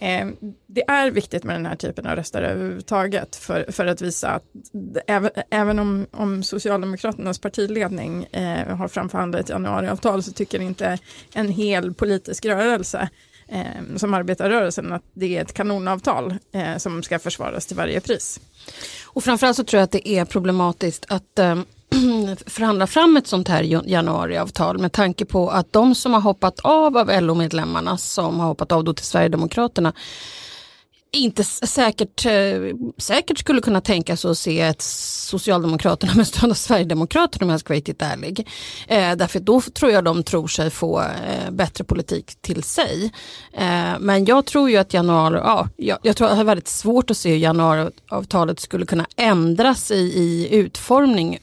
Eh, 0.05 0.27
det 0.67 0.83
är 0.87 1.11
viktigt 1.11 1.43
med 1.43 1.55
den 1.55 1.65
här 1.65 1.75
typen 1.75 2.05
av 2.05 2.15
röster 2.15 2.41
överhuvudtaget 2.41 3.35
för, 3.35 3.71
för 3.71 3.85
att 3.85 4.01
visa 4.01 4.29
att 4.29 4.43
även, 5.07 5.31
även 5.49 5.79
om, 5.79 6.07
om 6.11 6.43
Socialdemokraternas 6.43 7.39
partiledning 7.39 8.23
eh, 8.23 8.77
har 8.77 8.87
framförhandlat 8.87 9.41
ett 9.41 9.49
januariavtal 9.49 10.23
så 10.23 10.31
tycker 10.31 10.61
inte 10.61 10.97
en 11.33 11.49
hel 11.49 11.93
politisk 11.93 12.45
rörelse 12.45 13.09
eh, 13.47 13.95
som 13.95 14.13
arbetarrörelsen 14.13 14.93
att 14.93 15.03
det 15.13 15.37
är 15.37 15.41
ett 15.41 15.53
kanonavtal 15.53 16.33
eh, 16.51 16.77
som 16.77 17.03
ska 17.03 17.19
försvaras 17.19 17.65
till 17.65 17.77
varje 17.77 18.01
pris. 18.01 18.39
Och 19.05 19.23
framförallt 19.23 19.57
så 19.57 19.63
tror 19.63 19.79
jag 19.79 19.83
att 19.83 19.91
det 19.91 20.09
är 20.09 20.25
problematiskt 20.25 21.05
att 21.09 21.39
eh, 21.39 21.61
förhandla 22.45 22.87
fram 22.87 23.17
ett 23.17 23.27
sånt 23.27 23.47
här 23.47 23.63
januariavtal 23.87 24.77
med 24.79 24.91
tanke 24.91 25.25
på 25.25 25.49
att 25.49 25.73
de 25.73 25.95
som 25.95 26.13
har 26.13 26.21
hoppat 26.21 26.59
av 26.59 26.97
av 26.97 27.21
LO-medlemmarna 27.21 27.97
som 27.97 28.39
har 28.39 28.47
hoppat 28.47 28.71
av 28.71 28.83
då 28.83 28.93
till 28.93 29.05
Sverigedemokraterna 29.05 29.93
inte 31.15 31.43
säkert, 31.43 32.25
eh, 32.25 32.75
säkert 32.97 33.39
skulle 33.39 33.61
kunna 33.61 33.81
tänka 33.81 34.17
sig 34.17 34.31
att 34.31 34.37
se 34.37 34.61
ett 34.61 34.81
Socialdemokraterna 34.81 36.13
med 36.15 36.27
stöd 36.27 36.49
av 36.49 36.53
Sverigedemokraterna 36.53 37.45
om 37.45 37.49
jag 37.49 37.59
ska 37.59 37.69
vara 37.69 37.77
riktigt 37.77 38.01
ärlig. 38.01 38.47
Eh, 38.87 39.15
därför 39.15 39.39
då 39.39 39.61
tror 39.61 39.91
jag 39.91 40.03
de 40.03 40.23
tror 40.23 40.47
sig 40.47 40.69
få 40.69 41.01
eh, 41.01 41.51
bättre 41.51 41.83
politik 41.83 42.41
till 42.41 42.63
sig. 42.63 43.11
Eh, 43.53 43.99
men 43.99 44.25
jag 44.25 44.45
tror 44.45 44.69
ju 44.69 44.77
att 44.77 44.93
januari, 44.93 45.39
ja, 45.43 45.69
jag, 45.77 45.97
jag 46.01 46.17
tror 46.17 46.27
att 46.27 46.35
det 46.35 46.41
är 46.41 46.43
väldigt 46.43 46.67
svårt 46.67 47.11
att 47.11 47.17
se 47.17 47.29
hur 47.29 47.37
januariavtalet 47.37 48.59
skulle 48.59 48.85
kunna 48.85 49.05
ändras 49.15 49.91
i, 49.91 49.95
i 49.95 50.47
utformning 50.51 51.39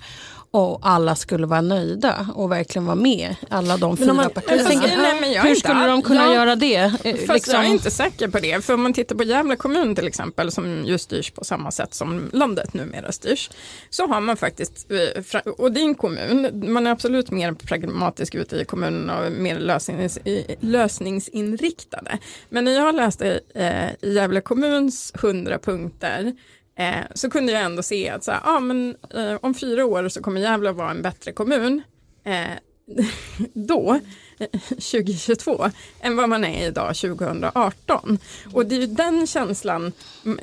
och 0.55 0.79
alla 0.83 1.15
skulle 1.15 1.47
vara 1.47 1.61
nöjda 1.61 2.27
och 2.35 2.53
verkligen 2.53 2.87
vara 2.87 2.97
med, 2.97 3.37
alla 3.51 3.77
de 3.77 3.97
fyra 3.97 4.13
man- 4.13 4.31
partierna. 4.31 4.57
jag 4.63 4.67
tänker- 4.71 4.97
Nej, 4.97 5.21
men 5.21 5.33
jag 5.33 5.43
Hur 5.43 5.49
inte 5.49 5.61
skulle 5.61 5.81
de 5.87 5.91
all- 5.91 6.03
kunna 6.03 6.25
jag- 6.25 6.35
göra 6.35 6.57
det? 6.57 6.75
Eh, 6.77 6.91
Fast 6.91 7.05
jag 7.27 7.35
liksom- 7.35 7.61
är 7.61 7.65
inte 7.65 7.91
säker 7.91 8.29
på 8.29 8.39
det. 8.39 8.65
För 8.65 8.75
om 8.75 8.83
man 8.83 8.93
tittar 8.93 9.17
på 9.17 9.23
Gävle 9.23 9.57
kommun 9.57 9.95
till 9.95 10.07
exempel 10.07 10.53
som 10.53 10.85
ju 10.85 10.99
styrs 10.99 11.31
på 11.31 11.45
samma 11.45 11.71
sätt 11.71 11.95
som 11.95 12.31
landet 12.33 12.75
numera 12.75 13.13
styrs. 13.13 13.51
Så 13.91 14.07
har 14.07 14.21
man 14.21 14.37
faktiskt, 14.37 14.87
eh, 14.91 15.41
och 15.59 15.73
det 15.73 15.81
är 15.81 15.85
en 15.85 15.95
kommun, 15.95 16.65
man 16.73 16.87
är 16.87 16.91
absolut 16.91 17.31
mer 17.31 17.53
pragmatisk 17.53 18.35
ute 18.35 18.57
i 18.57 18.65
kommunen 18.65 19.11
och 19.11 19.33
mer 19.33 19.59
lösnings, 19.59 20.19
lösningsinriktade. 20.61 22.19
Men 22.49 22.65
när 22.65 22.73
jag 22.73 22.95
läste 22.95 23.41
eh, 23.55 24.11
Gävle 24.13 24.41
kommuns 24.41 25.13
100 25.21 25.59
punkter 25.59 26.33
eh, 26.77 27.05
så 27.15 27.31
kunde 27.31 27.53
jag 27.53 27.63
ändå 27.63 27.83
se 27.83 28.09
att 28.09 28.25
så 28.25 28.33
här, 28.33 28.41
ah, 28.45 28.61
men, 28.61 28.97
eh, 29.15 29.39
om 29.41 29.55
fyra 29.55 29.85
år 29.87 30.09
så 30.09 30.23
kommer 30.23 30.41
Gävle 30.41 30.73
vara 30.73 30.91
en 30.91 31.03
bättre 31.03 31.33
kommun. 31.33 31.83
Eh, 32.25 32.59
då, 33.55 34.01
eh, 34.39 34.61
2022, 34.69 35.71
än 36.01 36.17
vad 36.17 36.29
man 36.29 36.45
är 36.45 36.67
idag 36.67 36.97
2018. 36.97 38.19
Och 38.53 38.67
det 38.67 38.75
är 38.75 38.81
ju 38.81 38.87
den 38.87 39.27
känslan 39.27 39.93
mm, 40.25 40.39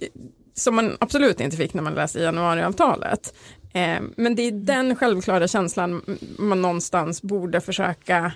eh, 0.00 0.08
som 0.54 0.74
man 0.74 0.96
absolut 1.00 1.40
inte 1.40 1.56
fick 1.56 1.74
när 1.74 1.82
man 1.82 1.94
läste 1.94 2.20
januariavtalet. 2.20 3.34
Eh, 3.72 4.00
men 4.16 4.34
det 4.34 4.42
är 4.42 4.52
den 4.52 4.96
självklara 4.96 5.48
känslan 5.48 5.90
mm, 5.90 6.18
man 6.38 6.62
någonstans 6.62 7.22
borde 7.22 7.60
försöka 7.60 8.32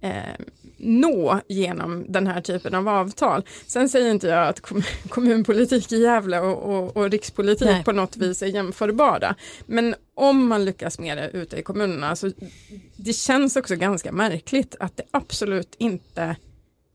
eh, 0.00 0.34
nå 0.78 1.40
genom 1.48 2.04
den 2.08 2.26
här 2.26 2.40
typen 2.40 2.74
av 2.74 2.88
avtal. 2.88 3.44
Sen 3.66 3.88
säger 3.88 4.10
inte 4.10 4.26
jag 4.26 4.48
att 4.48 4.60
kom, 4.60 4.82
kommunpolitik 5.08 5.92
i 5.92 6.02
Gävle 6.02 6.40
och, 6.40 6.76
och, 6.76 6.96
och 6.96 7.10
rikspolitik 7.10 7.68
Nej. 7.68 7.84
på 7.84 7.92
något 7.92 8.16
vis 8.16 8.42
är 8.42 8.46
jämförbara. 8.46 9.34
Men 9.66 9.94
om 10.14 10.46
man 10.46 10.64
lyckas 10.64 10.98
med 10.98 11.18
det 11.18 11.30
ute 11.30 11.56
i 11.56 11.62
kommunerna 11.62 12.16
så 12.16 12.30
det 12.96 13.12
känns 13.12 13.56
också 13.56 13.76
ganska 13.76 14.12
märkligt 14.12 14.76
att 14.80 14.96
det 14.96 15.04
absolut 15.10 15.74
inte 15.78 16.36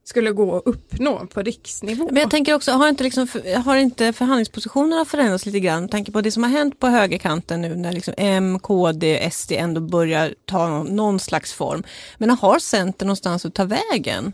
skulle 0.04 0.32
gå 0.32 0.56
att 0.56 0.62
uppnå 0.66 1.26
på 1.26 1.42
riksnivå. 1.42 2.08
Men 2.10 2.20
jag 2.20 2.30
tänker 2.30 2.54
också, 2.54 2.72
har 2.72 2.88
inte, 2.88 3.04
liksom, 3.04 3.28
har 3.64 3.76
inte 3.76 4.12
förhandlingspositionerna 4.12 5.04
förändrats 5.04 5.46
lite 5.46 5.60
grann? 5.60 5.82
Med 5.82 5.90
tanke 5.90 6.12
på 6.12 6.20
det 6.20 6.30
som 6.30 6.42
har 6.42 6.50
hänt 6.50 6.80
på 6.80 6.86
högerkanten 6.86 7.60
nu 7.60 7.76
när 7.76 7.92
liksom 7.92 8.14
M, 8.16 8.58
KD, 8.58 9.30
SD 9.32 9.52
ändå 9.52 9.80
börjar 9.80 10.34
ta 10.44 10.68
någon, 10.68 10.96
någon 10.96 11.20
slags 11.20 11.52
form. 11.52 11.82
Men 12.18 12.30
har 12.30 12.58
Centern 12.58 13.06
någonstans 13.06 13.44
att 13.44 13.54
ta 13.54 13.64
vägen? 13.64 14.32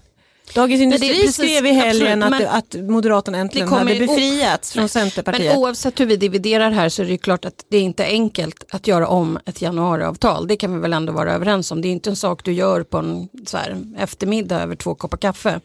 Dagens 0.54 0.80
Industri 0.80 1.22
det 1.26 1.32
skrev 1.32 1.66
i 1.66 1.72
helgen 1.72 2.22
absolut, 2.22 2.48
att, 2.48 2.74
att 2.74 2.82
Moderaterna 2.82 3.38
äntligen 3.38 3.68
hade 3.68 3.94
befriats 3.94 4.72
från 4.72 4.82
Men 4.82 4.88
Centerpartiet. 4.88 5.56
oavsett 5.56 6.00
hur 6.00 6.06
vi 6.06 6.16
dividerar 6.16 6.70
här 6.70 6.88
så 6.88 7.02
är 7.02 7.06
det 7.06 7.18
klart 7.18 7.44
att 7.44 7.64
det 7.68 7.76
är 7.76 7.82
inte 7.82 8.04
enkelt 8.04 8.64
att 8.70 8.86
göra 8.86 9.08
om 9.08 9.38
ett 9.46 9.62
januariavtal. 9.62 10.46
Det 10.48 10.56
kan 10.56 10.74
vi 10.74 10.80
väl 10.80 10.92
ändå 10.92 11.12
vara 11.12 11.32
överens 11.32 11.72
om. 11.72 11.82
Det 11.82 11.88
är 11.88 11.92
inte 11.92 12.10
en 12.10 12.16
sak 12.16 12.44
du 12.44 12.52
gör 12.52 12.82
på 12.82 12.98
en 12.98 13.28
så 13.46 13.56
här, 13.56 13.76
eftermiddag 13.98 14.62
över 14.62 14.76
två 14.76 14.94
koppar 14.94 15.18
kaffe. 15.18 15.60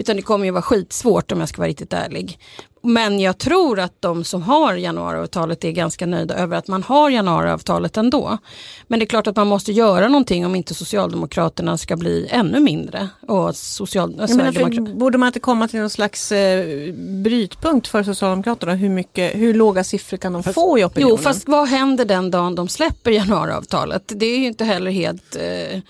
Utan 0.00 0.16
det 0.16 0.22
kommer 0.22 0.44
ju 0.44 0.50
vara 0.50 0.62
skitsvårt 0.62 1.32
om 1.32 1.40
jag 1.40 1.48
ska 1.48 1.58
vara 1.58 1.68
riktigt 1.68 1.92
ärlig. 1.92 2.38
Men 2.82 3.20
jag 3.20 3.38
tror 3.38 3.80
att 3.80 4.02
de 4.02 4.24
som 4.24 4.42
har 4.42 4.74
januariavtalet 4.74 5.64
är 5.64 5.70
ganska 5.70 6.06
nöjda 6.06 6.34
över 6.34 6.56
att 6.56 6.68
man 6.68 6.82
har 6.82 7.10
januariavtalet 7.10 7.96
ändå. 7.96 8.38
Men 8.86 8.98
det 8.98 9.04
är 9.04 9.06
klart 9.06 9.26
att 9.26 9.36
man 9.36 9.46
måste 9.46 9.72
göra 9.72 10.08
någonting 10.08 10.46
om 10.46 10.54
inte 10.54 10.74
Socialdemokraterna 10.74 11.78
ska 11.78 11.96
bli 11.96 12.28
ännu 12.30 12.60
mindre. 12.60 13.08
Och 13.28 13.56
social, 13.56 14.14
Jag 14.18 14.36
menar, 14.36 14.52
för, 14.52 14.94
borde 14.94 15.18
man 15.18 15.26
inte 15.26 15.40
komma 15.40 15.68
till 15.68 15.80
någon 15.80 15.90
slags 15.90 16.32
eh, 16.32 16.92
brytpunkt 16.94 17.88
för 17.88 18.02
Socialdemokraterna? 18.02 18.74
Hur, 18.74 18.88
mycket, 18.88 19.34
hur 19.34 19.54
låga 19.54 19.84
siffror 19.84 20.16
kan 20.16 20.32
de 20.32 20.42
få 20.42 20.78
i 20.78 20.84
opinionen? 20.84 21.16
Jo, 21.18 21.22
fast 21.22 21.48
vad 21.48 21.68
händer 21.68 22.04
den 22.04 22.30
dagen 22.30 22.54
de 22.54 22.68
släpper 22.68 23.10
januariavtalet? 23.10 24.02
Det 24.06 24.26
är 24.26 24.38
ju 24.38 24.46
inte 24.46 24.64
heller 24.64 24.90
helt... 24.90 25.36
Eh, 25.36 25.80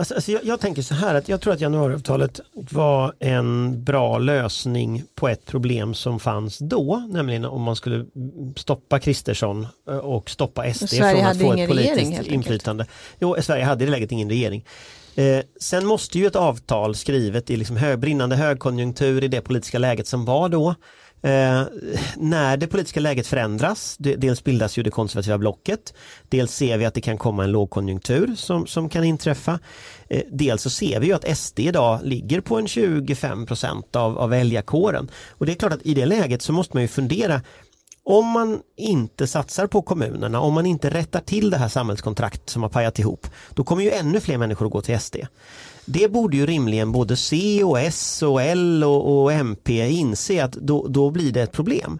Alltså, 0.00 0.14
alltså 0.14 0.32
jag, 0.32 0.44
jag 0.44 0.60
tänker 0.60 0.82
så 0.82 0.94
här 0.94 1.14
att 1.14 1.28
jag 1.28 1.40
tror 1.40 1.52
att 1.52 1.60
januariavtalet 1.60 2.40
var 2.52 3.14
en 3.18 3.84
bra 3.84 4.18
lösning 4.18 5.02
på 5.14 5.28
ett 5.28 5.46
problem 5.46 5.94
som 5.94 6.20
fanns 6.20 6.58
då, 6.58 7.08
nämligen 7.08 7.44
om 7.44 7.62
man 7.62 7.76
skulle 7.76 8.06
stoppa 8.56 8.98
Kristersson 8.98 9.66
eh, 9.88 9.96
och 9.96 10.30
stoppa 10.30 10.74
SD 10.74 10.88
Sverige 10.88 11.16
från 11.16 11.26
att 11.26 11.40
få 11.40 11.52
ett 11.52 11.68
politiskt 11.68 11.96
regering, 11.96 12.34
inflytande. 12.34 12.86
Jo, 13.18 13.36
Sverige 13.40 13.64
hade 13.64 13.84
i 13.84 13.86
det 13.86 13.90
läget 13.90 14.12
ingen 14.12 14.30
regering. 14.30 14.64
Eh, 15.14 15.40
sen 15.60 15.86
måste 15.86 16.18
ju 16.18 16.26
ett 16.26 16.36
avtal 16.36 16.94
skrivet 16.94 17.50
i 17.50 17.56
liksom 17.56 17.76
hög, 17.76 17.98
brinnande 17.98 18.36
högkonjunktur 18.36 19.24
i 19.24 19.28
det 19.28 19.40
politiska 19.40 19.78
läget 19.78 20.06
som 20.06 20.24
var 20.24 20.48
då. 20.48 20.74
Eh, 21.22 21.62
när 22.16 22.56
det 22.56 22.66
politiska 22.66 23.00
läget 23.00 23.26
förändras, 23.26 23.96
det, 23.98 24.16
dels 24.16 24.44
bildas 24.44 24.78
ju 24.78 24.82
det 24.82 24.90
konservativa 24.90 25.38
blocket, 25.38 25.94
dels 26.28 26.54
ser 26.54 26.78
vi 26.78 26.84
att 26.84 26.94
det 26.94 27.00
kan 27.00 27.18
komma 27.18 27.44
en 27.44 27.52
lågkonjunktur 27.52 28.34
som, 28.36 28.66
som 28.66 28.88
kan 28.88 29.04
inträffa. 29.04 29.58
Eh, 30.08 30.22
dels 30.32 30.62
så 30.62 30.70
ser 30.70 31.00
vi 31.00 31.06
ju 31.06 31.12
att 31.12 31.38
SD 31.38 31.60
idag 31.60 32.00
ligger 32.02 32.40
på 32.40 32.58
en 32.58 32.68
25 32.68 33.46
av, 33.92 34.18
av 34.18 34.30
väljarkåren. 34.30 35.10
Och 35.30 35.46
det 35.46 35.52
är 35.52 35.56
klart 35.56 35.72
att 35.72 35.86
i 35.86 35.94
det 35.94 36.06
läget 36.06 36.42
så 36.42 36.52
måste 36.52 36.76
man 36.76 36.82
ju 36.82 36.88
fundera 36.88 37.40
om 38.02 38.26
man 38.26 38.60
inte 38.76 39.26
satsar 39.26 39.66
på 39.66 39.82
kommunerna, 39.82 40.40
om 40.40 40.54
man 40.54 40.66
inte 40.66 40.90
rättar 40.90 41.20
till 41.20 41.50
det 41.50 41.56
här 41.56 41.68
samhällskontrakt 41.68 42.50
som 42.50 42.62
har 42.62 42.70
pajat 42.70 42.98
ihop, 42.98 43.26
då 43.50 43.64
kommer 43.64 43.82
ju 43.82 43.90
ännu 43.90 44.20
fler 44.20 44.38
människor 44.38 44.66
att 44.66 44.72
gå 44.72 44.80
till 44.80 45.00
SD. 45.00 45.16
Det 45.84 46.12
borde 46.12 46.36
ju 46.36 46.46
rimligen 46.46 46.92
både 46.92 47.16
C 47.16 47.64
och 47.64 47.80
S 47.80 48.22
och 48.22 48.42
L 48.42 48.84
och, 48.84 49.22
och 49.22 49.32
MP 49.32 49.88
inse 49.90 50.44
att 50.44 50.52
då, 50.52 50.86
då 50.88 51.10
blir 51.10 51.32
det 51.32 51.42
ett 51.42 51.52
problem. 51.52 51.98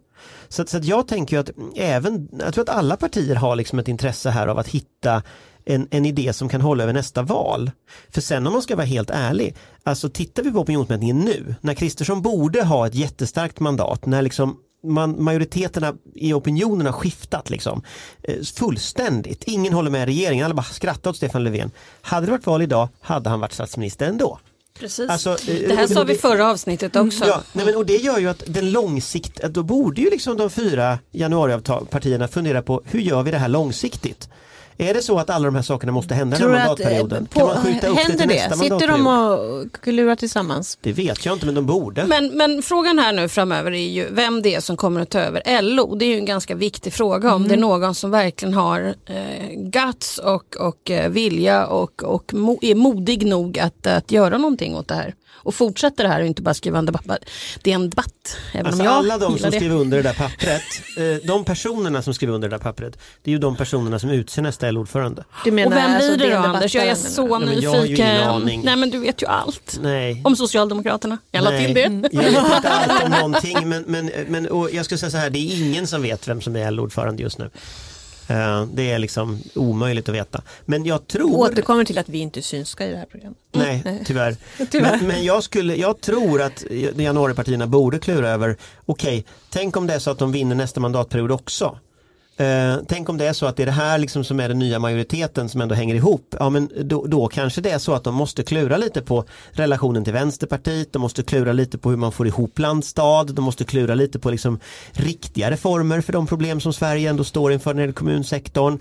Så, 0.49 0.63
att- 0.63 0.69
så 0.69 0.77
att 0.77 0.85
jag 0.85 1.09
tänker 1.09 1.37
ju 1.37 1.41
att 1.41 1.51
även, 1.77 2.29
jag 2.39 2.55
tror 2.55 2.63
att 2.63 2.77
alla 2.77 2.97
partier 2.97 3.35
har 3.35 3.57
liksom 3.57 3.79
ett 3.79 3.89
intresse 3.89 4.31
här 4.31 4.47
av 4.47 4.59
att 4.59 4.69
hitta 4.69 5.23
en, 5.65 5.89
en 5.91 6.07
idé 6.07 6.33
som 6.33 6.49
kan 6.49 6.61
hålla 6.61 6.83
över 6.83 6.93
nästa 6.93 7.23
val. 7.23 7.71
För 8.11 8.21
sen 8.21 8.47
om 8.47 8.53
man 8.53 8.63
ska 8.63 8.77
vara 8.77 8.87
helt 8.87 9.11
ärlig, 9.11 9.57
alltså 9.83 10.09
tittar 10.09 10.43
vi 10.43 10.51
på 10.53 10.59
opinionsmätningen 10.59 11.19
nu, 11.19 11.55
när 11.61 11.75
Kristersson 11.75 12.23
borde 12.23 12.65
ha 12.65 12.87
ett 12.87 12.95
jättestarkt 12.95 13.61
mandat, 13.61 14.07
när 14.07 14.23
liksom 14.23 14.57
man, 14.83 15.23
majoriteterna 15.25 15.95
i 16.15 16.33
opinionen 16.33 16.87
har 16.87 16.93
skiftat 16.93 17.51
liksom, 17.51 17.83
eh, 18.23 18.43
fullständigt. 18.57 19.45
Ingen 19.45 19.73
håller 19.73 19.91
med 19.91 20.05
regeringen, 20.05 20.45
alla 20.45 20.55
bara 20.55 20.63
skrattar 20.63 21.11
åt 21.11 21.17
Stefan 21.17 21.45
Löfven. 21.45 21.71
Hade 22.01 22.27
det 22.27 22.31
varit 22.33 22.47
val 22.47 22.63
idag 22.63 22.89
hade 23.01 23.31
han 23.31 23.41
varit 23.41 23.53
statsminister 23.53 24.07
ändå. 24.07 24.39
precis. 24.81 25.11
Alltså, 25.11 25.31
eh, 25.31 25.69
det 25.69 25.75
här 25.75 25.87
sa 25.87 26.05
vi 26.05 26.15
förra 26.15 26.51
avsnittet 26.51 26.97
också. 26.97 27.25
Ja, 27.27 27.43
nej 27.53 27.67
men, 27.67 27.77
och 27.77 27.87
det 27.87 27.97
gör 27.97 28.19
ju 28.19 28.29
att 28.29 28.43
den 28.47 28.73
långsikt, 28.73 29.41
att 29.41 29.55
då 29.55 29.63
borde 29.63 30.01
ju 30.01 30.11
liksom 30.11 30.37
de 30.37 30.51
fyra 30.51 30.99
januariavtalpartierna 31.11 32.29
fundera 32.29 32.63
på 32.63 32.83
hur 32.85 33.01
gör 33.01 33.23
vi 33.23 33.31
det 33.31 33.39
här 33.39 33.49
långsiktigt? 33.49 34.29
Är 34.81 34.95
det 34.95 35.03
så 35.03 35.19
att 35.19 35.31
alla 35.31 35.45
de 35.45 35.55
här 35.55 35.63
sakerna 35.63 35.93
måste 35.93 36.15
hända 36.15 36.39
den 36.39 36.47
Tror 36.47 36.57
här 36.57 36.67
du 36.67 36.73
att, 36.73 36.81
eh, 36.81 36.85
mandatperioden? 36.85 37.27
på, 37.27 37.39
kan 37.41 37.49
man 37.49 37.57
skjuta 37.65 37.89
upp 37.89 37.97
det 37.97 38.03
händer 38.03 38.19
till 38.19 38.29
det? 38.29 38.35
nästa 38.35 38.57
Sitter 38.57 38.89
de 38.89 39.07
och 39.07 39.83
klurar 39.83 40.17
tillsammans? 40.17 40.79
Det 40.81 40.93
vet 40.93 41.25
jag 41.25 41.35
inte 41.35 41.47
men 41.47 41.55
de 41.55 41.67
borde. 41.67 42.07
Men, 42.07 42.29
men 42.37 42.63
frågan 42.63 42.99
här 42.99 43.13
nu 43.13 43.29
framöver 43.29 43.73
är 43.73 43.89
ju 43.89 44.09
vem 44.11 44.43
det 44.43 44.55
är 44.55 44.61
som 44.61 44.77
kommer 44.77 45.01
att 45.01 45.11
ta 45.11 45.19
över 45.19 45.63
LO. 45.63 45.95
Det 45.95 46.05
är 46.05 46.09
ju 46.09 46.19
en 46.19 46.25
ganska 46.25 46.55
viktig 46.55 46.93
fråga 46.93 47.35
om 47.35 47.49
det 47.49 47.55
är 47.55 47.59
någon 47.59 47.95
som 47.95 48.11
verkligen 48.11 48.55
har 48.55 48.95
eh, 49.07 49.49
guts 49.57 50.19
och, 50.19 50.57
och 50.57 50.91
eh, 50.91 51.11
vilja 51.11 51.67
och, 51.67 52.03
och 52.03 52.35
mo, 52.35 52.59
är 52.63 52.75
modig 52.75 53.27
nog 53.27 53.59
att, 53.59 53.87
att 53.87 54.13
göra 54.13 54.39
någonting 54.39 54.77
åt 54.77 54.89
det 54.89 54.95
här. 54.95 55.15
Och 55.43 55.55
fortsätta 55.55 56.03
det 56.03 56.09
här 56.09 56.21
och 56.21 56.27
inte 56.27 56.43
bara 56.43 56.55
skriva 56.55 56.79
en 56.79 56.87
debatt. 56.87 57.07
Det 57.63 57.71
är 57.71 57.75
en 57.75 57.91
debatt, 57.91 58.37
även 58.53 58.67
Alltså 58.67 58.81
om 58.83 58.87
jag 58.87 58.95
alla 58.95 59.19
de 59.19 59.39
som 59.39 59.51
det. 59.51 59.57
skriver 59.57 59.77
under 59.77 59.97
det 59.97 60.03
där 60.03 60.15
pappret, 60.15 60.63
eh, 60.97 61.27
de 61.29 61.45
personerna 61.45 62.03
som 62.03 62.15
skriver 62.15 62.35
under 62.35 62.49
det 62.49 62.57
där 62.57 62.63
pappret, 62.63 62.99
det 63.23 63.31
är 63.31 63.33
ju 63.33 63.39
de 63.39 63.57
personerna 63.57 63.99
som 63.99 64.11
utser 64.11 64.43
nästa 64.43 64.69
LO-ordförande. 64.73 65.25
Du 65.45 65.51
menar 65.51 65.67
Och 65.77 65.83
vem 65.83 65.95
alltså 65.97 66.17
blir 66.17 66.27
det 66.29 66.35
då 66.35 66.39
Anders? 66.43 66.75
Jag 66.75 66.87
är 66.87 66.95
så 66.95 67.39
Nej, 67.39 67.47
men 67.49 67.61
jag 67.61 67.71
har 67.71 67.85
ju 67.85 67.95
ingen 67.97 68.07
nyfiken. 68.09 68.29
aning. 68.29 68.63
Nej 68.65 68.77
men 68.77 68.91
du 68.91 68.99
vet 68.99 69.23
ju 69.23 69.27
allt. 69.27 69.79
Nej. 69.83 70.21
Om 70.25 70.37
Socialdemokraterna. 70.37 71.19
Jag 71.31 71.45
la 71.45 71.51
Nej, 71.51 71.65
till 71.67 71.75
det. 71.75 72.09
Jag 72.13 72.23
vet 72.23 72.55
inte 72.57 72.69
allt 72.69 73.05
om 73.05 73.11
någonting 73.11 73.69
men, 73.69 73.85
men, 73.87 74.11
men 74.29 74.49
och 74.49 74.71
jag 74.73 74.85
skulle 74.85 74.99
säga 74.99 75.11
så 75.11 75.17
här, 75.17 75.31
det 75.31 75.39
är 75.39 75.63
ingen 75.67 75.87
som 75.87 76.03
vet 76.03 76.29
vem 76.29 76.41
som 76.41 76.57
är 76.57 76.71
LO-ordförande 76.71 77.23
just 77.23 77.39
nu. 77.39 77.51
Eh, 78.29 78.65
Det 78.75 78.91
är 78.91 78.99
liksom 78.99 79.43
omöjligt 79.55 80.09
att 80.09 80.15
veta. 80.15 80.43
Men 80.65 80.85
jag 80.85 81.07
tror... 81.07 81.37
Återkommer 81.39 81.85
till 81.85 81.99
att 81.99 82.09
vi 82.09 82.19
inte 82.19 82.41
är 82.41 82.43
synska 82.43 82.87
i 82.87 82.91
det 82.91 82.97
här 82.97 83.07
programmet. 83.07 83.39
Nej, 83.53 84.03
tyvärr. 84.07 84.37
Tyvärr. 84.71 84.97
Men, 84.97 85.07
men 85.07 85.25
jag, 85.25 85.43
skulle, 85.45 85.77
jag 85.77 86.01
tror 86.01 86.43
att 86.43 86.65
januaripartierna 86.97 87.67
borde 87.67 87.99
klura 87.99 88.29
över, 88.31 88.57
okej, 88.87 89.25
tänk 89.51 89.77
om 89.77 89.87
det 89.87 89.95
är 89.95 89.99
så 89.99 90.11
att 90.11 90.19
de 90.19 90.33
vinner 90.33 90.55
nästa 90.57 90.81
mandatperiod 90.81 91.31
också. 91.33 91.79
Eh, 92.41 92.77
tänk 92.89 93.09
om 93.09 93.19
det 93.19 93.27
är 93.27 93.33
så 93.33 93.47
att 93.47 93.57
det 93.57 93.63
är 93.63 93.67
det 93.67 93.73
här 93.73 93.99
liksom 93.99 94.25
som 94.25 94.41
är 94.41 94.49
den 94.49 94.59
nya 94.59 94.79
majoriteten 94.79 95.49
som 95.49 95.61
ändå 95.61 95.75
hänger 95.75 95.95
ihop. 95.95 96.35
Ja, 96.39 96.51
men 96.51 96.71
då, 96.83 97.07
då 97.07 97.29
kanske 97.29 97.61
det 97.61 97.71
är 97.71 97.79
så 97.79 97.95
att 97.95 98.05
de 98.05 98.15
måste 98.15 98.43
klura 98.43 98.77
lite 98.77 99.03
på 99.03 99.25
relationen 99.51 100.05
till 100.05 100.13
Vänsterpartiet, 100.13 100.93
de 100.93 100.99
måste 100.99 101.23
klura 101.23 101.53
lite 101.53 101.79
på 101.79 101.91
hur 101.91 101.97
man 101.97 102.13
får 102.13 102.27
ihop 102.27 102.59
landstad, 102.59 103.25
de 103.25 103.45
måste 103.45 103.65
klura 103.65 103.95
lite 103.95 104.19
på 104.19 104.31
liksom 104.31 104.61
riktiga 104.93 105.51
reformer 105.51 106.01
för 106.01 106.13
de 106.13 106.27
problem 106.27 106.61
som 106.61 106.73
Sverige 106.73 107.11
ändå 107.11 107.25
står 107.25 107.53
inför 107.53 107.71
när 107.71 107.77
det 107.77 107.83
gäller 107.83 107.93
kommunsektorn. 107.93 108.81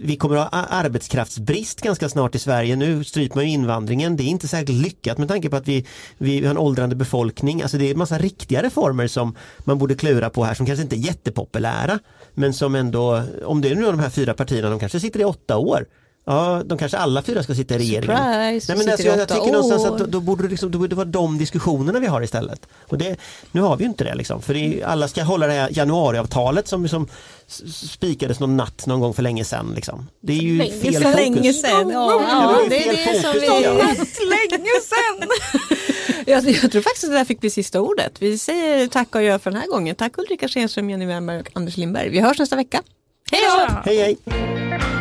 Vi 0.00 0.16
kommer 0.16 0.36
att 0.36 0.54
ha 0.54 0.64
arbetskraftsbrist 0.64 1.80
ganska 1.80 2.08
snart 2.08 2.34
i 2.34 2.38
Sverige. 2.38 2.76
Nu 2.76 3.04
stryper 3.04 3.36
man 3.36 3.44
ju 3.44 3.50
invandringen. 3.50 4.16
Det 4.16 4.22
är 4.22 4.28
inte 4.28 4.48
särskilt 4.48 4.82
lyckat 4.82 5.18
med 5.18 5.28
tanke 5.28 5.50
på 5.50 5.56
att 5.56 5.68
vi, 5.68 5.86
vi 6.18 6.44
har 6.44 6.50
en 6.50 6.58
åldrande 6.58 6.96
befolkning. 6.96 7.62
Alltså 7.62 7.78
det 7.78 7.86
är 7.86 7.90
en 7.90 7.98
massa 7.98 8.18
riktiga 8.18 8.62
reformer 8.62 9.06
som 9.06 9.36
man 9.58 9.78
borde 9.78 9.94
klura 9.94 10.30
på 10.30 10.44
här 10.44 10.54
som 10.54 10.66
kanske 10.66 10.82
inte 10.82 10.96
är 10.96 11.06
jättepopulära 11.06 11.98
men 12.34 12.52
som 12.54 12.74
ändå 12.74 12.85
ändå, 12.86 13.22
om 13.44 13.60
det 13.60 13.70
är 13.70 13.74
nu 13.74 13.82
de 13.82 13.98
här 13.98 14.10
fyra 14.10 14.34
partierna, 14.34 14.70
de 14.70 14.78
kanske 14.78 15.00
sitter 15.00 15.20
i 15.20 15.24
åtta 15.24 15.56
år. 15.56 15.86
Ja, 16.28 16.62
de 16.66 16.78
kanske 16.78 16.98
alla 16.98 17.22
fyra 17.22 17.42
ska 17.42 17.54
sitta 17.54 17.74
i 17.74 17.78
regeringen. 17.78 18.16
Surprise, 18.16 18.74
Nej, 18.74 18.84
men 18.84 18.92
alltså, 18.92 19.06
jag, 19.06 19.18
jag 19.18 19.28
tycker 19.28 19.52
någonstans 19.52 19.84
att 19.84 19.98
då, 19.98 20.06
då, 20.06 20.20
borde 20.20 20.42
det 20.42 20.48
liksom, 20.48 20.70
då 20.70 20.78
borde 20.78 20.88
det 20.88 20.94
vara 20.96 21.04
de 21.04 21.38
diskussionerna 21.38 21.98
vi 21.98 22.06
har 22.06 22.22
istället. 22.22 22.68
Och 22.88 22.98
det, 22.98 23.16
nu 23.52 23.60
har 23.60 23.76
vi 23.76 23.84
ju 23.84 23.90
inte 23.90 24.04
det 24.04 24.14
liksom, 24.14 24.42
för 24.42 24.54
det 24.54 24.82
alla 24.82 25.08
ska 25.08 25.22
hålla 25.22 25.46
det 25.46 25.52
här 25.52 25.68
januariavtalet 25.72 26.68
som, 26.68 26.88
som 26.88 27.08
spikades 27.72 28.40
någon 28.40 28.56
natt 28.56 28.86
någon 28.86 29.00
gång 29.00 29.14
för 29.14 29.22
länge 29.22 29.44
sedan. 29.44 29.72
Liksom. 29.74 30.06
Det 30.20 30.32
är 30.32 30.42
ju 30.42 30.58
fel 30.58 30.94
så 30.94 31.00
fokus. 31.00 31.16
länge 31.16 31.52
sedan. 31.52 31.90
Ja, 31.90 32.24
Ja, 32.28 32.60
det 32.68 32.88
är 32.88 32.96
fel 32.96 33.14
det 33.14 33.22
som 33.22 33.32
vi... 33.40 33.62
jag. 33.62 33.74
länge 34.28 34.70
sedan! 34.82 35.28
Jag, 36.26 36.44
jag 36.44 36.72
tror 36.72 36.82
faktiskt 36.82 37.04
att 37.04 37.10
det 37.10 37.16
där 37.16 37.24
fick 37.24 37.40
bli 37.40 37.50
sista 37.50 37.80
ordet. 37.80 38.22
Vi 38.22 38.38
säger 38.38 38.86
tack 38.86 39.14
och 39.14 39.22
gör 39.22 39.38
för 39.38 39.50
den 39.50 39.60
här 39.60 39.68
gången. 39.68 39.94
Tack 39.94 40.18
Ulrika 40.18 40.48
Schenström, 40.48 40.90
Jenny 40.90 41.06
Wernberg 41.06 41.40
och 41.40 41.50
Anders 41.52 41.76
Lindberg. 41.76 42.08
Vi 42.08 42.20
hörs 42.20 42.38
nästa 42.38 42.56
vecka. 42.56 42.82
Hej 43.30 43.40
då! 43.42 43.82
Hej 43.84 43.96
hej! 43.96 44.95